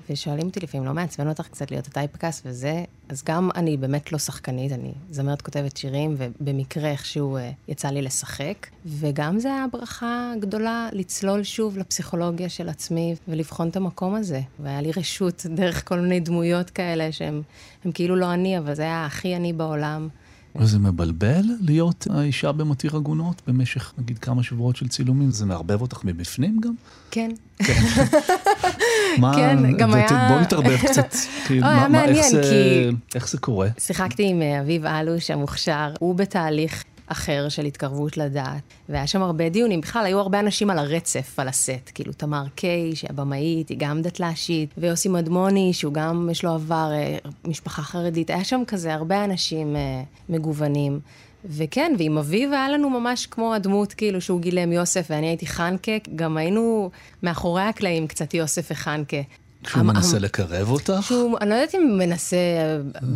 ושואלים 0.10 0.48
אותי 0.48 0.60
לפעמים, 0.60 0.88
לא 0.88 0.94
מעצבן 0.94 1.28
אותך 1.28 1.48
קצת 1.48 1.72
להיות 1.72 1.88
הטייפקאסט 1.88 2.46
וזה, 2.46 2.84
אז 3.10 3.24
גם 3.24 3.50
אני 3.56 3.78
באמת 3.78 4.12
לא 4.12 4.18
שחקנית, 4.18 4.72
אני 4.72 4.94
זמרת 5.10 5.42
כותבת 5.42 5.78
שירים, 5.78 6.16
ובמקרה 6.18 6.92
איכשהו 6.92 7.38
אה, 7.38 7.52
יצא 7.68 7.88
לי 7.88 8.02
לשחק, 8.02 8.68
וגם 8.86 9.40
זה 9.40 9.48
היה 9.54 9.66
ברכה 9.72 10.34
גדולה 10.40 10.90
לצלול 10.92 11.44
שוב 11.44 11.78
לפסיכולוגיה 11.78 12.50
של 12.50 12.70
עצמי 12.70 13.16
ולבחון 13.28 13.70
את 13.70 13.76
המקום 13.76 14.16
הזה, 14.16 14.42
והיה 14.60 14.82
לי 14.82 14.92
רשות 14.98 15.46
דרך 15.46 15.88
כל 15.88 16.00
מיני 16.00 16.20
דמויות 16.20 16.70
כאלה 16.70 17.10
הם 17.84 17.92
כאילו 17.92 18.16
לא 18.16 18.34
אני, 18.34 18.58
אבל 18.58 18.74
זה 18.74 18.82
היה 18.82 19.06
הכי 19.06 19.36
אני 19.36 19.54
בעולם. 19.54 20.10
וזה 20.56 20.80
מבלבל 20.80 21.42
להיות 21.62 22.08
האישה 22.10 22.52
במתיר 22.52 22.96
עגונות 22.96 23.42
במשך 23.48 23.94
נגיד 23.98 24.18
כמה 24.20 24.44
שבועות 24.44 24.76
של 24.76 24.88
צילומים? 24.88 25.32
זה 25.32 25.46
מערבב 25.46 25.82
אותך 25.82 26.04
מבפנים 26.04 26.60
גם? 26.62 26.74
כן. 27.12 27.30
מה, 29.18 29.32
כן, 29.36 29.78
גם 29.78 29.94
היה- 29.94 30.28
בואי 30.30 30.42
נתערבב 30.42 30.78
קצת. 30.88 31.14
כאילו, 31.48 31.68
היה 31.68 31.88
מעניין, 31.88 32.30
זה- 32.32 32.42
כי- 32.44 32.96
איך 33.16 33.30
זה 33.30 33.38
קורה? 33.38 33.68
שיחקתי 33.80 34.24
עם 34.30 34.42
אה, 34.42 34.62
אביב 34.62 34.86
אלוש 34.86 35.32
המוכשר, 35.32 35.94
הוא 36.00 36.16
בתהליך 36.16 36.84
אחר 37.12 37.50
של 37.50 37.66
התקרבות 37.66 38.18
לדעת, 38.18 38.62
והיה 38.90 39.08
שם 39.08 39.22
הרבה 39.22 39.50
דיונים. 39.50 39.82
בכלל, 39.82 40.06
היו 40.06 40.20
הרבה 40.20 40.40
אנשים 40.40 40.70
על 40.70 40.80
הרצף, 40.80 41.40
על 41.40 41.48
הסט. 41.48 41.92
כאילו, 41.94 42.14
תמר 42.14 42.44
קיי, 42.56 42.96
שהבמאית, 42.96 43.70
היא 43.70 43.78
גם 43.80 44.02
דתל"שית, 44.02 44.70
ויוסי 44.78 45.10
מדמוני, 45.10 45.74
שהוא 45.74 45.94
גם, 45.94 46.30
יש 46.32 46.44
לו 46.44 46.52
עבר, 46.52 46.90
אה, 46.94 47.18
משפחה 47.48 47.82
חרדית. 47.82 48.30
היה 48.30 48.44
שם 48.44 48.62
כזה 48.68 48.94
הרבה 48.94 49.24
אנשים 49.26 49.76
אה, 49.76 50.02
מגוונים. 50.30 51.00
וכן, 51.46 51.94
ועם 51.98 52.18
אביב 52.18 52.54
היה 52.54 52.70
לנו 52.70 52.90
ממש 52.90 53.26
כמו 53.32 53.54
הדמות, 53.54 53.94
כאילו, 53.94 54.22
שהוא 54.22 54.42
גילם 54.42 54.72
יוסף 54.72 55.08
ואני 55.10 55.28
הייתי 55.28 55.48
חנקה, 55.48 55.92
גם 56.16 56.38
היינו 56.38 56.90
מאחורי 57.24 57.62
הקלעים 57.62 58.08
קצת 58.08 58.34
יוסף 58.34 58.68
וחנקה. 58.72 59.18
כשהוא 59.64 59.80
המ- 59.80 59.88
מנסה 59.88 60.20
לקרב 60.20 60.70
אותך? 60.70 60.94
שהוא, 61.02 61.38
אני 61.42 61.50
לא 61.50 61.56
יודעת 61.56 61.76
אם 61.76 61.98
מנסה, 61.98 62.38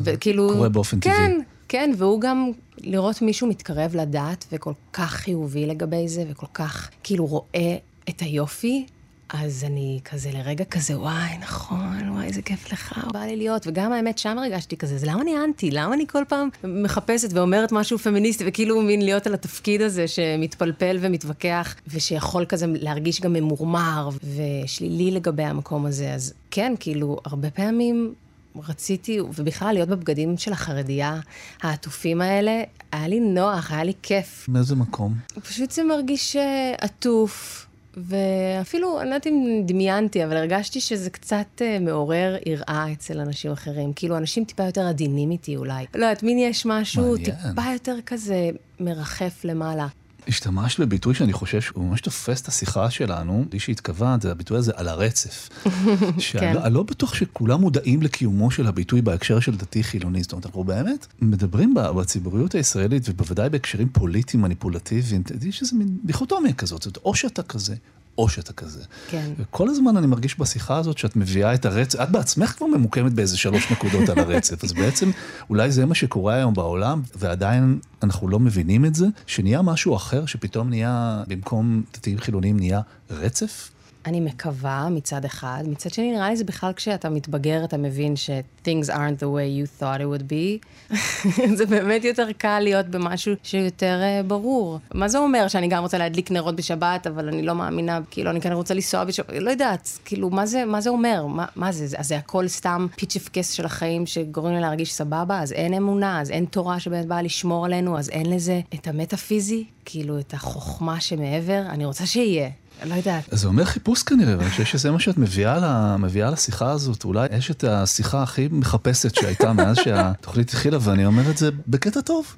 ב- 0.03 0.15
כאילו... 0.15 0.49
קורה 0.53 0.69
באופן 0.69 0.99
טבעי. 0.99 1.15
כן, 1.15 1.31
כן, 1.73 1.91
והוא 1.97 2.21
גם 2.21 2.51
לראות 2.77 3.21
מישהו 3.21 3.47
מתקרב 3.47 3.95
לדת 3.95 4.45
וכל 4.51 4.73
כך 4.93 5.11
חיובי 5.11 5.65
לגבי 5.65 6.07
זה, 6.07 6.23
וכל 6.29 6.45
כך 6.53 6.89
כאילו 7.03 7.25
רואה 7.25 7.75
את 8.09 8.21
היופי, 8.21 8.85
אז 9.29 9.63
אני 9.67 9.99
כזה 10.05 10.31
לרגע 10.33 10.65
כזה, 10.65 10.99
וואי, 10.99 11.37
נכון, 11.41 12.09
וואי, 12.09 12.25
איזה 12.25 12.41
כיף 12.41 12.71
לך, 12.71 13.07
בא 13.13 13.19
לי 13.19 13.35
להיות. 13.35 13.67
וגם 13.67 13.93
האמת, 13.93 14.17
שם 14.17 14.37
הרגשתי 14.37 14.77
כזה, 14.77 14.95
אז 14.95 15.03
למה 15.03 15.21
אני 15.21 15.37
אנטי? 15.37 15.71
למה 15.71 15.93
אני 15.93 16.07
כל 16.07 16.23
פעם 16.27 16.49
מחפשת 16.63 17.33
ואומרת 17.33 17.71
משהו 17.71 17.97
פמיניסטי, 17.97 18.43
וכאילו 18.47 18.81
מין 18.81 19.01
להיות 19.01 19.27
על 19.27 19.33
התפקיד 19.33 19.81
הזה 19.81 20.07
שמתפלפל 20.07 20.97
ומתווכח, 21.01 21.75
ושיכול 21.87 22.45
כזה 22.45 22.65
להרגיש 22.69 23.21
גם 23.21 23.33
ממורמר 23.33 24.09
ושלילי 24.35 25.11
לגבי 25.11 25.43
המקום 25.43 25.85
הזה. 25.85 26.13
אז 26.13 26.33
כן, 26.51 26.73
כאילו, 26.79 27.19
הרבה 27.25 27.49
פעמים 27.49 28.13
רציתי, 28.55 29.19
ובכלל 29.19 29.73
להיות 29.73 29.89
בבגדים 29.89 30.37
של 30.37 30.53
החרדייה 30.53 31.19
העטופים 31.61 32.21
האלה, 32.21 32.63
היה 32.91 33.07
לי 33.07 33.19
נוח, 33.19 33.71
היה 33.71 33.83
לי 33.83 33.93
כיף. 34.01 34.45
מאיזה 34.49 34.75
מקום? 34.75 35.15
פשוט 35.43 35.71
זה 35.71 35.83
מרגיש 35.83 36.35
אה, 36.35 36.75
עטוף, 36.81 37.65
ואפילו, 37.97 39.01
אני 39.01 39.09
לא 39.09 39.15
יודעת 39.15 39.27
אם 39.27 39.63
דמיינתי, 39.65 40.25
אבל 40.25 40.37
הרגשתי 40.37 40.81
שזה 40.81 41.09
קצת 41.09 41.61
אה, 41.61 41.79
מעורר 41.79 42.35
יראה 42.45 42.85
אצל 42.93 43.19
אנשים 43.19 43.51
אחרים. 43.51 43.93
כאילו, 43.93 44.17
אנשים 44.17 44.45
טיפה 44.45 44.63
יותר 44.63 44.87
עדינים 44.87 45.31
איתי 45.31 45.55
אולי. 45.55 45.85
לא 45.95 46.05
יודעת, 46.05 46.23
מין 46.23 46.37
יש 46.37 46.65
משהו 46.65 47.03
מעניין. 47.11 47.25
טיפה 47.25 47.73
יותר 47.73 47.95
כזה 48.05 48.49
מרחף 48.79 49.45
למעלה. 49.45 49.87
השתמשת 50.27 50.79
בביטוי 50.79 51.15
שאני 51.15 51.33
חושב 51.33 51.61
שהוא 51.61 51.85
ממש 51.89 52.01
תופס 52.01 52.41
את 52.41 52.47
השיחה 52.47 52.89
שלנו, 52.89 53.45
בלי 53.49 53.59
שהתכוונת, 53.59 54.21
זה 54.21 54.31
הביטוי 54.31 54.57
הזה 54.57 54.71
על 54.75 54.87
הרצף. 54.87 55.49
שאני 56.17 56.53
לא- 56.53 56.63
אני 56.65 56.73
לא 56.73 56.83
בטוח 56.83 57.13
שכולם 57.13 57.61
מודעים 57.61 58.01
לקיומו 58.01 58.51
של 58.51 58.67
הביטוי 58.67 59.01
בהקשר 59.01 59.39
של 59.39 59.55
דתי-חילוני. 59.55 60.23
זאת 60.23 60.31
אומרת, 60.31 60.45
אנחנו 60.45 60.63
באמת 60.63 61.07
מדברים 61.21 61.73
בציבוריות 61.95 62.55
הישראלית, 62.55 63.09
ובוודאי 63.09 63.49
בהקשרים 63.49 63.89
פוליטיים 63.89 64.43
מניפולטיביים, 64.43 65.23
יש 65.47 65.61
איזה 65.61 65.75
מין 65.75 65.97
דיכוטומיה 66.03 66.53
כזאת, 66.53 66.81
זאת 66.81 66.97
אומרת, 66.97 67.05
או 67.05 67.15
שאתה 67.15 67.43
כזה, 67.43 67.75
או 68.17 68.29
שאתה 68.29 68.53
כזה. 68.53 68.83
כן. 69.09 69.31
וכל 69.37 69.69
הזמן 69.69 69.97
אני 69.97 70.07
מרגיש 70.07 70.39
בשיחה 70.39 70.77
הזאת 70.77 70.97
שאת 70.97 71.15
מביאה 71.15 71.53
את 71.53 71.65
הרצף, 71.65 71.99
את 71.99 72.11
בעצמך 72.11 72.53
כבר 72.57 72.67
ממוקמת 72.67 73.13
באיזה 73.13 73.37
שלוש 73.37 73.71
נקודות 73.71 74.09
על 74.09 74.19
הרצף, 74.19 74.63
אז 74.63 74.73
בעצם 74.73 75.11
אולי 75.49 75.71
זה 75.71 75.85
מה 75.85 75.95
שקורה 75.95 76.33
היום 76.33 76.53
בעולם, 76.53 77.01
ועדיין 77.15 77.79
אנחנו 78.03 78.27
לא 78.29 78.39
מבינים 78.39 78.85
את 78.85 78.95
זה, 78.95 79.05
שנהיה 79.27 79.61
משהו 79.61 79.95
אחר, 79.95 80.25
שפתאום 80.25 80.69
נהיה, 80.69 81.23
במקום 81.27 81.83
דתיים 81.93 82.19
חילוניים 82.19 82.57
נהיה 82.57 82.81
רצף? 83.09 83.72
אני 84.05 84.19
מקווה 84.19 84.87
מצד 84.91 85.25
אחד, 85.25 85.63
מצד 85.67 85.93
שני 85.93 86.11
נראה 86.11 86.29
לי 86.29 86.35
זה 86.35 86.43
בכלל 86.43 86.73
כשאתה 86.73 87.09
מתבגר 87.09 87.63
אתה 87.63 87.77
מבין 87.77 88.15
ש- 88.15 88.29
things 88.65 88.89
aren't 88.89 89.19
the 89.19 89.25
way 89.25 89.47
you 89.63 89.81
thought 89.81 89.99
it 89.99 90.21
would 90.21 90.23
be. 90.23 90.93
זה 91.57 91.65
באמת 91.65 92.03
יותר 92.03 92.31
קל 92.37 92.59
להיות 92.59 92.85
במשהו 92.87 93.33
שיותר 93.43 94.01
uh, 94.01 94.23
ברור. 94.27 94.79
מה 94.93 95.07
זה 95.07 95.17
אומר 95.17 95.47
שאני 95.47 95.67
גם 95.67 95.83
רוצה 95.83 95.97
להדליק 95.97 96.31
נרות 96.31 96.55
בשבת, 96.55 97.07
אבל 97.07 97.27
אני 97.27 97.41
לא 97.41 97.55
מאמינה, 97.55 97.99
כאילו 98.11 98.29
אני 98.29 98.41
כן 98.41 98.51
רוצה 98.51 98.73
לנסוע 98.73 99.03
בשבת, 99.03 99.29
לא 99.39 99.51
יודעת, 99.51 99.99
כאילו 100.05 100.29
מה 100.29 100.45
זה, 100.45 100.65
מה 100.65 100.81
זה 100.81 100.89
אומר? 100.89 101.25
מה, 101.25 101.45
מה 101.55 101.71
זה? 101.71 101.97
אז 101.97 102.07
זה 102.07 102.17
הכל 102.17 102.47
סתם 102.47 102.87
פיצ'פקס 102.95 103.51
של 103.51 103.65
החיים 103.65 104.05
שגורם 104.05 104.53
לי 104.53 104.61
להרגיש 104.61 104.93
סבבה? 104.93 105.41
אז 105.41 105.51
אין 105.51 105.73
אמונה, 105.73 106.21
אז 106.21 106.31
אין 106.31 106.45
תורה 106.45 106.79
שבאמת 106.79 107.05
באה 107.05 107.21
לשמור 107.21 107.65
עלינו, 107.65 107.97
אז 107.97 108.09
אין 108.09 108.33
לזה 108.33 108.61
את 108.73 108.87
המטאפיזי, 108.87 109.65
כאילו 109.85 110.19
את 110.19 110.33
החוכמה 110.33 110.99
שמעבר, 111.01 111.61
אני 111.69 111.85
רוצה 111.85 112.05
שיהיה. 112.05 112.49
לא 112.85 112.95
יודעת. 112.95 113.33
אז 113.33 113.39
זה 113.39 113.47
אומר 113.47 113.65
חיפוש 113.65 114.03
כנראה, 114.03 114.37
ואני 114.37 114.49
חושב 114.49 114.65
שזה 114.65 114.91
מה 114.91 114.99
שאת 114.99 115.17
מביאה, 115.17 115.57
לה, 115.57 115.97
מביאה 115.97 116.31
לשיחה 116.31 116.71
הזאת. 116.71 117.03
אולי 117.03 117.27
יש 117.37 117.51
את 117.51 117.63
השיחה 117.63 118.23
הכי 118.23 118.47
מחפשת 118.51 119.15
שהייתה 119.15 119.53
מאז 119.53 119.77
שהתוכנית 119.77 120.49
התחילה, 120.49 120.77
ואני 120.81 121.05
אומר 121.05 121.29
את 121.29 121.37
זה 121.37 121.49
בקטע 121.67 122.01
טוב. 122.01 122.35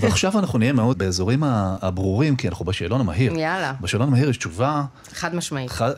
ועכשיו 0.00 0.38
אנחנו 0.38 0.58
נהיה 0.58 0.72
מאוד 0.72 0.98
באזורים 0.98 1.42
הברורים, 1.46 2.36
כי 2.36 2.48
אנחנו 2.48 2.64
בשאלון 2.64 3.00
המהיר. 3.00 3.32
יאללה. 3.38 3.72
בשאלון 3.80 4.08
המהיר 4.08 4.30
יש 4.30 4.36
תשובה, 4.36 4.84
חד 5.12 5.34
משמעית. 5.34 5.70
חד, 5.70 5.92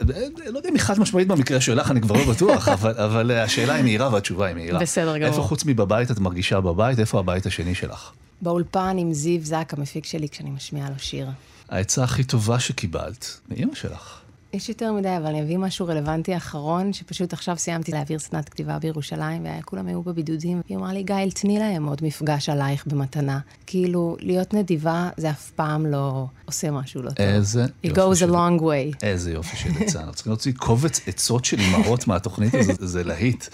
לא 0.46 0.58
יודע 0.58 0.68
אם 0.68 0.74
היא 0.74 0.82
חד 0.82 1.00
משמעית 1.00 1.28
במקרה 1.28 1.60
שלך, 1.60 1.90
אני 1.90 2.00
כבר 2.00 2.14
לא 2.14 2.32
בטוח, 2.32 2.68
אבל, 2.68 2.92
אבל 2.96 3.30
השאלה 3.30 3.74
היא 3.74 3.82
מהירה 3.82 4.12
והתשובה 4.12 4.46
היא 4.46 4.54
מהירה. 4.54 4.78
בסדר 4.80 5.18
גמור. 5.18 5.28
איפה 5.28 5.42
חוץ 5.42 5.64
מבבית 5.64 6.10
את 6.10 6.18
מרגישה 6.18 6.60
בבית, 6.60 6.98
איפה 6.98 7.18
הבית 7.18 7.46
השני 7.46 7.74
שלך? 7.74 8.10
באולפן 8.42 8.96
עם 8.98 9.12
זיו 9.12 9.40
זק, 9.42 9.72
המפיק 9.76 10.04
שלי, 10.06 10.28
כשאני 10.28 10.50
משמיעה 10.50 10.90
לו 10.90 10.98
שיר. 10.98 11.26
העצה 11.68 12.04
הכי 12.04 12.24
טובה 12.24 12.60
שקיבלת, 12.60 13.40
מאמא 13.48 13.74
שלך. 13.74 14.20
יש 14.52 14.68
יותר 14.68 14.92
מדי, 14.92 15.16
אבל 15.16 15.26
אני 15.26 15.42
אביא 15.42 15.58
משהו 15.58 15.86
רלוונטי 15.86 16.36
אחרון, 16.36 16.92
שפשוט 16.92 17.32
עכשיו 17.32 17.56
סיימתי 17.58 17.92
להעביר 17.92 18.18
סדנת 18.18 18.48
כתיבה 18.48 18.78
בירושלים, 18.78 19.46
וכולם 19.60 19.86
היו 19.86 20.02
בבידודים. 20.02 20.60
היא 20.68 20.76
אמרה 20.76 20.92
לי, 20.92 21.02
גיא, 21.02 21.14
תני 21.34 21.58
להם 21.58 21.86
עוד 21.86 22.00
מפגש 22.04 22.48
עלייך 22.48 22.86
במתנה. 22.86 23.38
כאילו, 23.66 24.16
להיות 24.20 24.54
נדיבה 24.54 25.10
זה 25.16 25.30
אף 25.30 25.50
פעם 25.50 25.86
לא 25.86 26.26
עושה 26.44 26.70
משהו 26.70 27.02
לא 27.02 27.10
טוב. 27.10 27.26
איזה 27.26 27.64
It 27.86 27.88
goes 27.90 28.14
של- 28.14 28.30
a 28.30 28.32
long 28.32 28.60
way. 28.60 28.96
איזה 29.02 29.32
יופי 29.32 29.56
של 29.56 29.70
עצה. 29.80 29.98
אנחנו 30.00 30.14
צריכים 30.14 30.30
להוציא 30.30 30.52
קובץ 30.56 31.00
עצות 31.08 31.44
של 31.44 31.58
אימהות 31.60 32.06
מהתוכנית 32.06 32.54
הזאת, 32.54 32.76
זה 32.80 33.04
להיט. 33.04 33.44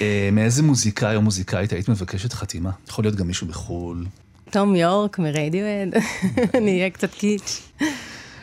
אה, 0.00 0.28
מאיזה 0.32 0.62
מוזיקאי 0.62 1.16
או 1.16 1.22
מוזיקאית 1.22 1.72
היית 1.72 1.88
מבקשת 1.88 2.32
חתימה? 2.32 2.70
יכול 2.88 3.04
להיות 3.04 3.14
גם 3.16 3.26
מישהו 3.26 3.46
בחו"ל. 3.46 4.06
תום 4.52 4.76
יורק 4.76 5.18
מרדיואד, 5.18 5.88
אני 6.58 6.78
אהיה 6.78 6.90
קצת 6.90 7.14
קיץ'. 7.14 7.72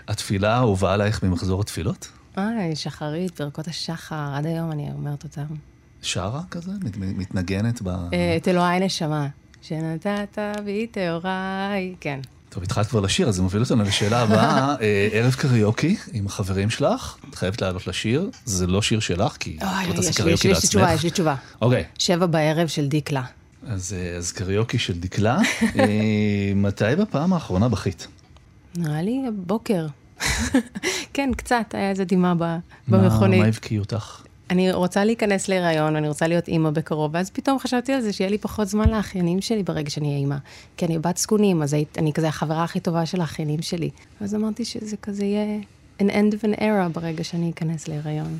התפילה 0.07 0.55
האהובה 0.55 0.93
עלייך 0.93 1.23
ממחזור 1.23 1.61
התפילות? 1.61 2.07
אה, 2.37 2.43
שחרית, 2.75 3.41
ברכות 3.41 3.67
השחר, 3.67 4.31
עד 4.35 4.45
היום 4.45 4.71
אני 4.71 4.89
אומרת 4.93 5.23
אותם. 5.23 5.43
שרה 6.01 6.41
כזה? 6.51 6.71
מת- 6.83 6.97
מתנגנת 6.97 7.81
ב... 7.81 7.87
אה, 7.87 8.35
את 8.37 8.47
אלוהי 8.47 8.79
נשמה, 8.79 9.27
שנתת 9.61 10.37
בי 10.65 10.87
טהוריי, 10.87 11.95
כן. 11.99 12.19
טוב, 12.49 12.63
התחלת 12.63 12.87
כבר 12.87 12.99
לשיר, 12.99 13.27
אז 13.29 13.35
זה 13.35 13.41
מוביל 13.41 13.61
אותנו 13.61 13.83
לשאלה 13.83 14.21
הבאה. 14.21 14.75
אה, 14.81 15.09
ערב 15.11 15.33
קריוקי 15.33 15.97
עם 16.13 16.25
החברים 16.25 16.69
שלך, 16.69 17.15
את 17.29 17.35
חייבת 17.35 17.61
לעלות 17.61 17.87
לשיר. 17.87 18.29
זה 18.45 18.67
לא 18.67 18.81
שיר 18.81 18.99
שלך, 18.99 19.37
כי 19.39 19.57
אוי, 19.61 19.87
לא 19.87 19.93
תעשי 19.93 20.13
קריוקי 20.13 20.47
יש 20.47 20.61
לי 20.63 20.67
תשובה, 20.69 20.83
לעצמך. 20.85 20.99
יש 20.99 21.03
לי 21.03 21.11
תשובה. 21.11 21.35
אוקיי, 21.61 21.83
שבע 21.99 22.25
בערב 22.25 22.67
של 22.67 22.87
דיקלה. 22.87 23.23
אז 23.67 23.93
אה, 23.97 24.17
אז 24.17 24.31
קריוקי 24.31 24.77
של 24.77 24.99
דקלה. 24.99 25.37
אה, 25.79 25.85
מתי 26.55 26.95
בפעם 26.99 27.33
האחרונה 27.33 27.69
בכית? 27.69 28.07
נראה 28.77 29.01
לי 29.01 29.23
הבוקר. 29.27 29.87
כן, 31.13 31.29
קצת, 31.37 31.65
היה 31.73 31.89
איזה 31.89 32.05
דמעה 32.05 32.33
ב- 32.37 32.57
במכונית. 32.87 33.39
מה 33.39 33.47
הבקיע 33.47 33.79
אותך? 33.79 34.21
אני 34.49 34.71
רוצה 34.71 35.05
להיכנס 35.05 35.47
להיריון, 35.47 35.95
אני 35.95 36.07
רוצה 36.07 36.27
להיות 36.27 36.47
אימא 36.47 36.69
בקרוב, 36.69 37.11
ואז 37.13 37.29
פתאום 37.29 37.59
חשבתי 37.59 37.93
על 37.93 38.01
זה 38.01 38.13
שיהיה 38.13 38.29
לי 38.29 38.37
פחות 38.37 38.67
זמן 38.67 38.89
לאחיינים 38.89 39.41
שלי 39.41 39.63
ברגע 39.63 39.89
שאני 39.89 40.07
אהיה 40.07 40.17
אימא. 40.19 40.35
כי 40.77 40.85
אני 40.85 40.99
בת 40.99 41.17
זקונים, 41.17 41.61
אז 41.61 41.73
היית, 41.73 41.97
אני 41.97 42.13
כזה 42.13 42.27
החברה 42.27 42.63
הכי 42.63 42.79
טובה 42.79 43.05
של 43.05 43.21
האחיינים 43.21 43.61
שלי. 43.61 43.89
אז 44.21 44.35
אמרתי 44.35 44.65
שזה 44.65 44.97
כזה 44.97 45.25
יהיה 45.25 45.59
an 46.01 46.05
end 46.05 46.33
of 46.33 46.55
an 46.55 46.59
era 46.59 46.89
ברגע 46.93 47.23
שאני 47.23 47.51
אכנס 47.51 47.87
להיריון. 47.87 48.39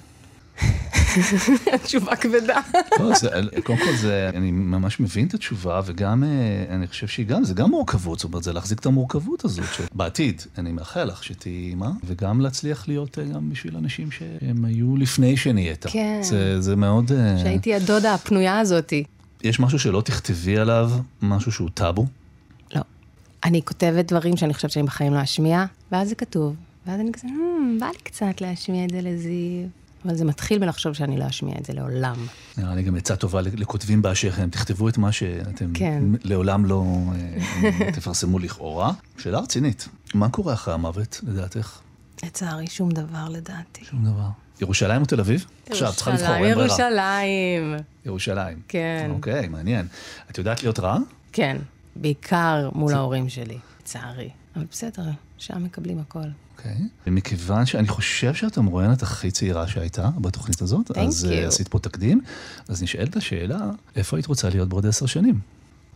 תשובה 1.83 2.15
כבדה. 2.15 2.59
לא, 2.99 3.15
זה, 3.15 3.29
קודם 3.63 3.79
כל 3.79 3.95
זה, 3.95 4.29
אני 4.35 4.51
ממש 4.51 4.99
מבין 4.99 5.27
את 5.27 5.33
התשובה, 5.33 5.81
וגם 5.85 6.23
אה, 6.23 6.29
אני 6.75 6.87
חושב 6.87 7.07
שהיא 7.07 7.25
גם, 7.25 7.43
זה 7.43 7.53
גם 7.53 7.69
מורכבות, 7.69 8.19
זאת 8.19 8.31
אומרת, 8.31 8.43
זה 8.43 8.53
להחזיק 8.53 8.79
את 8.79 8.85
המורכבות 8.85 9.45
הזאת, 9.45 9.65
שבעתיד, 9.73 10.41
אני 10.57 10.71
מאחל 10.71 11.03
לך 11.03 11.23
שתהיי 11.23 11.53
אימא, 11.69 11.89
וגם 12.03 12.41
להצליח 12.41 12.87
להיות 12.87 13.19
אה, 13.19 13.23
גם 13.23 13.49
בשביל 13.49 13.77
אנשים 13.77 14.11
שהם 14.11 14.65
היו 14.65 14.97
לפני 14.97 15.37
שנהיית. 15.37 15.85
כן. 15.89 16.19
זה, 16.23 16.61
זה 16.61 16.75
מאוד... 16.75 17.11
אה, 17.11 17.37
שהייתי 17.43 17.75
הדודה 17.75 18.13
הפנויה 18.13 18.59
הזאתי. 18.59 19.03
יש 19.43 19.59
משהו 19.59 19.79
שלא 19.79 20.01
תכתבי 20.01 20.57
עליו, 20.57 20.91
משהו 21.21 21.51
שהוא 21.51 21.69
טאבו? 21.73 22.05
לא. 22.75 22.81
אני 23.43 23.61
כותבת 23.65 24.05
דברים 24.05 24.37
שאני 24.37 24.53
חושבת 24.53 24.71
שאני 24.71 24.85
בחיים 24.85 25.13
לא 25.13 25.23
אשמיע, 25.23 25.65
ואז 25.91 26.09
זה 26.09 26.15
כתוב. 26.15 26.55
ואז 26.87 26.99
אני 26.99 27.11
כזה, 27.13 27.27
"Hmm, 27.27 27.79
בא 27.79 27.85
לי 27.87 27.99
קצת 28.03 28.41
להשמיע 28.41 28.85
את 28.85 28.89
זה 28.89 29.01
לזיו. 29.01 29.67
אבל 30.05 30.15
זה 30.15 30.25
מתחיל 30.25 30.59
מלחשוב 30.59 30.93
שאני 30.93 31.17
לא 31.17 31.27
אשמיע 31.27 31.55
את 31.59 31.65
זה 31.65 31.73
לעולם. 31.73 32.15
נראה 32.57 32.75
לי 32.75 32.83
גם 32.83 32.95
עצה 32.95 33.15
טובה 33.15 33.41
לכותבים 33.41 34.01
באשר 34.01 34.31
הם, 34.37 34.49
תכתבו 34.49 34.89
את 34.89 34.97
מה 34.97 35.11
שאתם 35.11 35.73
כן. 35.73 36.03
לעולם 36.23 36.65
לא 36.65 36.85
אה, 37.63 37.91
תפרסמו 37.95 38.39
לכאורה. 38.39 38.91
שאלה 39.17 39.39
רצינית, 39.39 39.87
מה 40.13 40.29
קורה 40.29 40.53
אחרי 40.53 40.73
המוות, 40.73 41.21
לדעתך? 41.27 41.79
לצערי, 42.23 42.67
שום 42.67 42.91
דבר 42.91 43.29
לדעתי. 43.29 43.85
שום 43.85 44.05
דבר. 44.05 44.29
ירושלים 44.61 45.01
או 45.01 45.05
תל 45.05 45.19
אביב? 45.19 45.45
עכשיו, 45.69 45.93
צריכה 45.95 46.11
לבחור, 46.11 46.35
אין 46.35 46.55
ברירה. 46.55 46.61
ירושלים. 46.61 47.75
ירושלים. 48.05 48.61
כן. 48.67 49.11
אוקיי, 49.13 49.47
מעניין. 49.47 49.87
את 50.29 50.37
יודעת 50.37 50.63
להיות 50.63 50.79
רעה? 50.79 50.97
כן, 51.31 51.57
בעיקר 51.95 52.69
מול 52.73 52.93
ההורים 52.93 53.29
שלי, 53.29 53.57
לצערי. 53.81 54.29
אבל 54.59 54.67
בסדר, 54.71 55.03
שם 55.37 55.63
מקבלים 55.63 55.99
הכל. 55.99 56.19
אוקיי. 56.57 56.77
ומכיוון 57.07 57.65
שאני 57.65 57.87
חושב 57.87 58.33
שאת 58.33 58.57
המרואיינת 58.57 59.01
הכי 59.03 59.31
צעירה 59.31 59.67
שהייתה 59.67 60.09
בתוכנית 60.17 60.61
הזאת, 60.61 60.91
Thank 60.91 60.99
אז 60.99 61.25
אה, 61.25 61.43
you. 61.43 61.47
עשית 61.47 61.67
פה 61.67 61.79
תקדים, 61.79 62.21
אז 62.67 62.83
נשאלת 62.83 63.15
השאלה, 63.15 63.59
איפה 63.95 64.17
היית 64.17 64.25
רוצה 64.25 64.49
להיות 64.49 64.69
בעוד 64.69 64.85
עשר 64.85 65.05
שנים? 65.05 65.39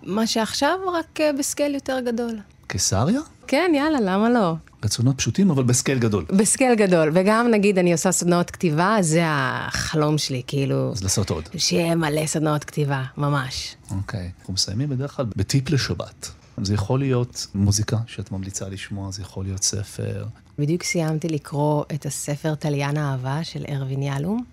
מה 0.04 0.28
שעכשיו 0.28 0.78
רק 0.94 1.22
אה, 1.22 1.32
ב 1.40 1.45
scale 1.45 1.74
יותר 1.74 2.00
גדול. 2.06 2.40
קיסריה? 2.68 3.20
כן, 3.48 3.72
יאללה, 3.76 4.00
למה 4.02 4.30
לא? 4.30 4.54
רצונות 4.84 5.18
פשוטים, 5.18 5.52
אבל 5.52 5.64
ב 5.64 5.70
scale 5.70 6.00
גדול. 6.00 6.26
ב 6.38 6.44
scale 6.44 6.76
גדול, 6.76 7.12
וגם 7.14 7.48
נגיד 7.52 7.78
אני 7.78 7.92
עושה 7.92 8.12
סדנאות 8.12 8.52
כתיבה, 8.52 8.98
זה 9.02 9.22
החלום 9.26 10.18
שלי, 10.18 10.42
כאילו, 10.48 10.92
אז 10.92 11.04
לעשות 11.04 11.30
עוד. 11.30 11.50
שיהיה 11.58 11.96
מלא 11.96 12.26
סדנאות 12.26 12.64
כתיבה, 12.64 13.04
ממש. 13.18 13.76
אוקיי. 13.92 14.32
אנחנו 14.40 14.54
מסיימים 14.54 14.90
בדרך 14.90 15.16
כלל 15.16 15.26
בטיפ 15.36 15.70
לשבת. 15.70 16.43
זה 16.62 16.74
יכול 16.74 17.00
להיות 17.00 17.48
מוזיקה 17.56 17.98
שאת 18.08 18.32
ממליצה 18.32 18.70
לשמוע, 18.70 19.12
זה 19.12 19.22
יכול 19.22 19.46
להיות 19.46 19.64
ספר. 19.64 20.26
בדיוק 20.60 20.84
סיימתי 20.84 21.30
לקרוא 21.30 21.84
את 21.94 22.06
הספר 22.06 22.56
טליין 22.56 22.98
האהבה 22.98 23.44
של 23.44 23.66
ארווין 23.70 24.04
יהלום, 24.04 24.44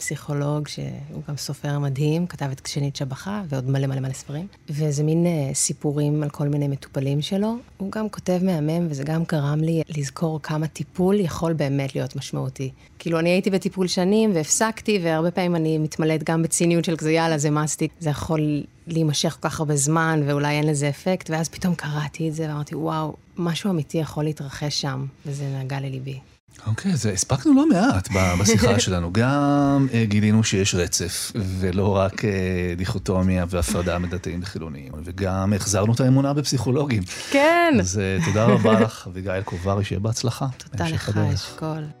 הפסיכולוג 0.00 0.68
שהוא 0.68 1.22
גם 1.28 1.36
סופר 1.36 1.78
מדהים, 1.78 2.26
כתב 2.26 2.48
את 2.52 2.66
שנית 2.66 2.96
שבחה 2.96 3.42
ועוד 3.48 3.70
מלא 3.70 3.86
מלא 3.86 4.00
מלא 4.00 4.12
ספרים. 4.12 4.46
וזה 4.70 5.02
מין 5.02 5.26
uh, 5.26 5.54
סיפורים 5.54 6.22
על 6.22 6.30
כל 6.30 6.48
מיני 6.48 6.68
מטופלים 6.68 7.22
שלו. 7.22 7.56
הוא 7.76 7.92
גם 7.92 8.08
כותב 8.08 8.40
מהמם, 8.42 8.86
וזה 8.90 9.04
גם 9.04 9.22
גרם 9.28 9.60
לי 9.60 9.82
לזכור 9.96 10.42
כמה 10.42 10.66
טיפול 10.66 11.20
יכול 11.20 11.52
באמת 11.52 11.94
להיות 11.94 12.16
משמעותי. 12.16 12.70
כאילו, 12.98 13.18
אני 13.18 13.30
הייתי 13.30 13.50
בטיפול 13.50 13.86
שנים 13.86 14.30
והפסקתי, 14.34 15.00
והרבה 15.02 15.30
פעמים 15.30 15.56
אני 15.56 15.78
מתמלאת 15.78 16.22
גם 16.24 16.42
בציניות 16.42 16.84
של 16.84 16.96
כזה, 16.96 17.12
יאללה, 17.12 17.38
זה 17.38 17.50
מסטיק, 17.50 17.92
זה 18.00 18.10
יכול 18.10 18.62
להימשך 18.86 19.36
כל 19.40 19.48
כך 19.48 19.60
הרבה 19.60 19.76
זמן, 19.76 20.20
ואולי 20.26 20.56
אין 20.56 20.66
לזה 20.66 20.88
אפקט, 20.88 21.30
ואז 21.30 21.48
פתאום 21.48 21.74
קראתי 21.74 22.28
את 22.28 22.34
זה, 22.34 22.48
ואמרתי, 22.48 22.74
וואו, 22.74 23.14
משהו 23.36 23.70
אמיתי 23.70 23.98
יכול 23.98 24.24
להתרחש 24.24 24.80
שם, 24.80 25.06
וזה 25.26 25.44
נגע 25.58 25.80
לליבי. 25.80 26.18
אוקיי, 26.66 26.92
אז 26.92 27.06
הספקנו 27.06 27.54
לא 27.54 27.68
מעט 27.68 28.08
בשיחה 28.40 28.80
שלנו. 28.80 29.12
גם 29.12 29.86
אה, 29.92 30.04
גילינו 30.04 30.44
שיש 30.44 30.74
רצף, 30.74 31.32
ולא 31.34 31.96
רק 31.96 32.24
אה, 32.24 32.74
דיכוטומיה 32.76 33.44
והפרדה 33.48 33.98
מדתיים 33.98 34.40
וחילוניים, 34.42 34.92
וגם 35.04 35.52
החזרנו 35.52 35.92
את 35.92 36.00
האמונה 36.00 36.32
בפסיכולוגים. 36.32 37.02
כן! 37.30 37.74
אז 37.80 37.98
אה, 37.98 38.18
תודה 38.24 38.44
רבה 38.44 38.80
לך, 38.84 39.06
אביגיל 39.06 39.42
קוברי, 39.42 39.84
שיהיה 39.84 40.00
בהצלחה. 40.00 40.46
תודה 40.70 40.88
לך. 40.88 41.18
אשכול. 41.34 41.99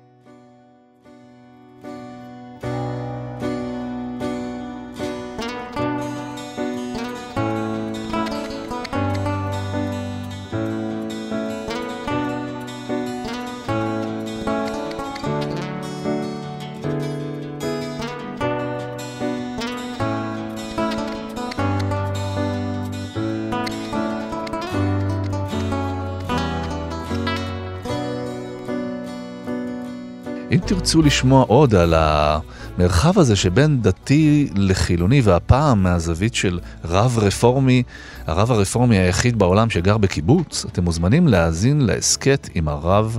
תרצו 30.70 31.02
לשמוע 31.02 31.44
עוד 31.48 31.74
על 31.74 31.94
המרחב 31.96 33.18
הזה 33.18 33.36
שבין 33.36 33.82
דתי 33.82 34.48
לחילוני, 34.54 35.20
והפעם 35.20 35.82
מהזווית 35.82 36.34
של 36.34 36.58
רב 36.84 37.18
רפורמי, 37.18 37.82
הרב 38.26 38.50
הרפורמי 38.50 38.98
היחיד 38.98 39.38
בעולם 39.38 39.70
שגר 39.70 39.98
בקיבוץ, 39.98 40.64
אתם 40.64 40.84
מוזמנים 40.84 41.28
להאזין 41.28 41.80
להסכת 41.80 42.48
עם 42.54 42.68
הרב 42.68 43.18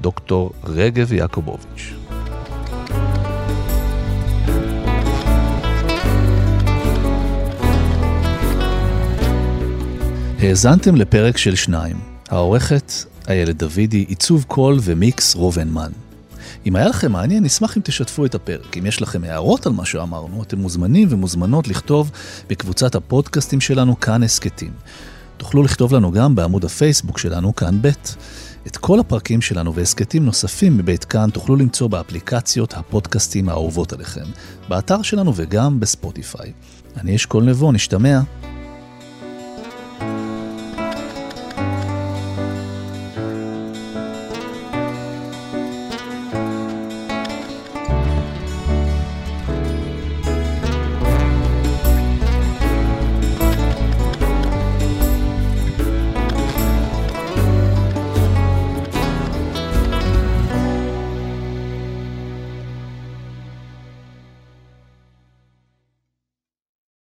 דוקטור 0.00 0.52
רגב 0.64 1.12
יעקובוביץ'. 1.12 1.92
האזנתם 10.38 10.96
לפרק 10.96 11.36
של 11.36 11.54
שניים. 11.54 11.96
העורכת 12.28 12.92
איילת 13.28 13.56
דוידי, 13.56 14.04
עיצוב 14.08 14.44
קול 14.48 14.78
ומיקס 14.82 15.34
רובנמן. 15.34 16.05
אם 16.66 16.76
היה 16.76 16.88
לכם 16.88 17.12
מעניין, 17.12 17.44
נשמח 17.44 17.76
אם 17.76 17.82
תשתפו 17.84 18.24
את 18.24 18.34
הפרק. 18.34 18.76
אם 18.78 18.86
יש 18.86 19.02
לכם 19.02 19.24
הערות 19.24 19.66
על 19.66 19.72
מה 19.72 19.84
שאמרנו, 19.84 20.42
אתם 20.42 20.58
מוזמנים 20.58 21.08
ומוזמנות 21.10 21.68
לכתוב 21.68 22.10
בקבוצת 22.48 22.94
הפודקאסטים 22.94 23.60
שלנו 23.60 24.00
כאן 24.00 24.22
הסכתים. 24.22 24.72
תוכלו 25.36 25.62
לכתוב 25.62 25.94
לנו 25.94 26.12
גם 26.12 26.34
בעמוד 26.34 26.64
הפייסבוק 26.64 27.18
שלנו 27.18 27.56
כאן 27.56 27.78
ב'. 27.82 27.90
את 28.66 28.76
כל 28.76 29.00
הפרקים 29.00 29.42
שלנו 29.42 29.74
והסכתים 29.74 30.24
נוספים 30.24 30.76
מבית 30.76 31.04
כאן 31.04 31.30
תוכלו 31.30 31.56
למצוא 31.56 31.88
באפליקציות 31.88 32.74
הפודקאסטים 32.74 33.48
האהובות 33.48 33.92
עליכם, 33.92 34.24
באתר 34.68 35.02
שלנו 35.02 35.32
וגם 35.36 35.80
בספוטיפיי. 35.80 36.52
אני 36.96 37.16
אשכול 37.16 37.44
נבו, 37.44 37.72
נשתמע. 37.72 38.20